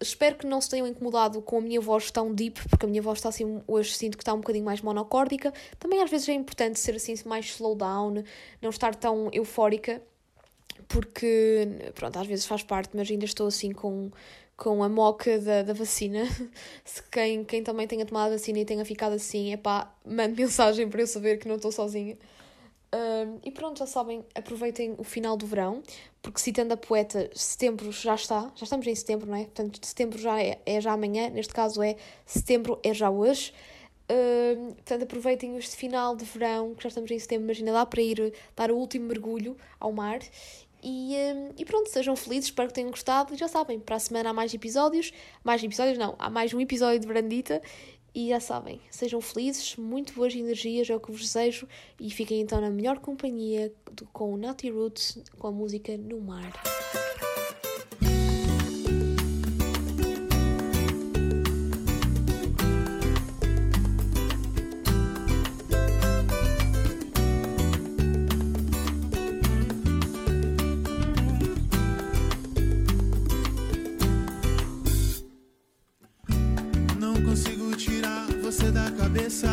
Espero 0.00 0.36
que 0.36 0.46
não 0.46 0.60
se 0.60 0.70
tenham 0.70 0.86
incomodado 0.86 1.42
com 1.42 1.58
a 1.58 1.60
minha 1.60 1.80
voz 1.80 2.10
tão 2.10 2.32
deep, 2.32 2.68
porque 2.68 2.86
a 2.86 2.88
minha 2.88 3.02
voz 3.02 3.18
está 3.18 3.30
assim, 3.30 3.60
hoje 3.66 3.94
sinto 3.94 4.16
que 4.16 4.22
está 4.22 4.32
um 4.32 4.38
bocadinho 4.38 4.64
mais 4.64 4.80
monocórdica. 4.80 5.52
Também 5.78 6.02
às 6.02 6.10
vezes 6.10 6.28
é 6.28 6.32
importante 6.32 6.78
ser 6.78 6.94
assim 6.94 7.14
mais 7.24 7.46
slow 7.46 7.74
down, 7.74 8.22
não 8.62 8.70
estar 8.70 8.94
tão 8.94 9.28
eufórica, 9.32 10.00
porque, 10.86 11.90
pronto, 11.94 12.18
às 12.18 12.26
vezes 12.26 12.46
faz 12.46 12.62
parte, 12.62 12.90
mas 12.94 13.10
ainda 13.10 13.24
estou 13.24 13.48
assim 13.48 13.72
com, 13.72 14.10
com 14.56 14.82
a 14.82 14.88
moca 14.88 15.38
da, 15.38 15.62
da 15.62 15.72
vacina. 15.72 16.24
Se 16.84 17.02
quem, 17.10 17.44
quem 17.44 17.62
também 17.62 17.86
tenha 17.86 18.06
tomado 18.06 18.28
a 18.28 18.36
vacina 18.36 18.58
e 18.60 18.64
tenha 18.64 18.84
ficado 18.84 19.14
assim, 19.14 19.52
é 19.52 19.56
pá, 19.56 19.92
mande 20.04 20.40
mensagem 20.40 20.88
para 20.88 21.00
eu 21.00 21.06
saber 21.06 21.38
que 21.38 21.48
não 21.48 21.56
estou 21.56 21.72
sozinha. 21.72 22.16
Um, 22.94 23.38
e 23.44 23.50
pronto, 23.50 23.78
já 23.78 23.86
sabem, 23.86 24.24
aproveitem 24.34 24.94
o 24.96 25.04
final 25.04 25.36
do 25.36 25.46
verão, 25.46 25.82
porque 26.22 26.40
citando 26.40 26.72
a 26.72 26.76
poeta, 26.76 27.30
setembro 27.34 27.92
já 27.92 28.14
está, 28.14 28.50
já 28.54 28.64
estamos 28.64 28.86
em 28.86 28.94
setembro, 28.94 29.28
não 29.28 29.36
é? 29.36 29.44
Portanto, 29.44 29.78
setembro 29.84 30.18
já 30.18 30.42
é, 30.42 30.58
é 30.64 30.80
já 30.80 30.92
amanhã, 30.92 31.28
neste 31.28 31.52
caso 31.52 31.82
é 31.82 31.96
setembro 32.24 32.78
é 32.82 32.94
já 32.94 33.10
hoje. 33.10 33.52
Um, 34.10 34.72
portanto, 34.72 35.02
aproveitem 35.02 35.56
este 35.58 35.76
final 35.76 36.16
de 36.16 36.24
verão, 36.24 36.74
que 36.74 36.82
já 36.82 36.88
estamos 36.88 37.10
em 37.10 37.18
setembro, 37.18 37.44
imagina, 37.44 37.72
dá 37.72 37.84
para 37.84 38.00
ir 38.00 38.32
dar 38.56 38.70
o 38.70 38.76
último 38.76 39.06
mergulho 39.06 39.54
ao 39.78 39.92
mar. 39.92 40.20
E, 40.82 41.14
um, 41.34 41.50
e 41.58 41.64
pronto, 41.64 41.90
sejam 41.90 42.14
felizes, 42.16 42.46
espero 42.46 42.68
que 42.68 42.74
tenham 42.74 42.90
gostado. 42.90 43.34
E 43.34 43.36
já 43.36 43.48
sabem, 43.48 43.78
para 43.78 43.96
a 43.96 43.98
semana 43.98 44.30
há 44.30 44.32
mais 44.32 44.54
episódios. 44.54 45.12
Mais 45.44 45.62
episódios, 45.62 45.98
não, 45.98 46.14
há 46.18 46.30
mais 46.30 46.54
um 46.54 46.60
episódio 46.60 47.00
de 47.00 47.06
Brandita. 47.06 47.60
E 48.18 48.30
já 48.30 48.40
sabem, 48.40 48.80
sejam 48.90 49.20
felizes, 49.20 49.76
muito 49.76 50.12
boas 50.12 50.34
energias, 50.34 50.90
é 50.90 50.96
o 50.96 50.98
que 50.98 51.12
vos 51.12 51.20
desejo, 51.20 51.68
e 52.00 52.10
fiquem 52.10 52.40
então 52.40 52.60
na 52.60 52.68
melhor 52.68 52.98
companhia 52.98 53.72
com 54.12 54.34
o 54.34 54.36
Naughty 54.36 54.70
Roots, 54.70 55.22
com 55.38 55.46
a 55.46 55.52
música 55.52 55.96
No 55.96 56.20
Mar. 56.20 56.52
Não 76.98 77.14
consigo 77.22 77.67
cabeça. 79.08 79.48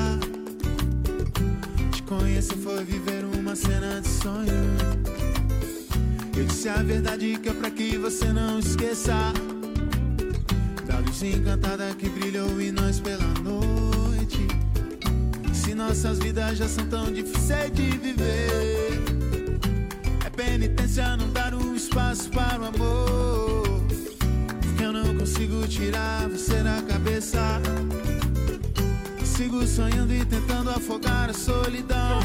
Te 1.92 2.04
conhecer 2.04 2.58
foi 2.58 2.84
viver 2.84 3.24
uma 3.24 3.56
cena 3.56 4.02
de 4.02 4.08
sonho. 4.08 4.54
Eu 6.36 6.46
disse 6.46 6.68
a 6.68 6.84
verdade 6.84 7.38
que 7.42 7.50
é 7.50 7.54
pra 7.54 7.72
que 7.72 7.98
você 7.98 8.26
não 8.34 8.60
esqueça. 8.60 9.14
Da 10.86 11.00
luz 11.00 11.24
encantada 11.24 11.94
que 11.96 12.10
brilhou 12.10 12.60
em 12.60 12.72
nós 12.72 13.00
pela 13.00 13.26
noite. 13.42 14.48
Se 15.54 15.74
nossas 15.74 16.20
vidas 16.20 16.58
já 16.58 16.68
são 16.68 16.86
tão 16.88 17.12
difíceis 17.12 17.72
de 17.74 17.98
viver, 17.98 19.04
é 20.26 20.30
penitência 20.30 21.16
não 21.18 21.32
dar 21.32 21.54
um 21.54 21.76
espaço 21.76 22.30
para 22.30 22.60
o 22.60 22.66
amor. 22.66 23.86
Porque 24.62 24.84
eu 24.84 24.92
não 24.92 25.16
consigo 25.16 25.68
tirar 25.68 26.28
você 26.30 26.62
da 26.62 26.82
cabeça. 26.82 27.62
Sigo 29.36 29.68
sonhando 29.68 30.14
e 30.14 30.24
tentando 30.24 30.70
afogar 30.70 31.30
a 31.30 31.34
solidão. 31.34 32.20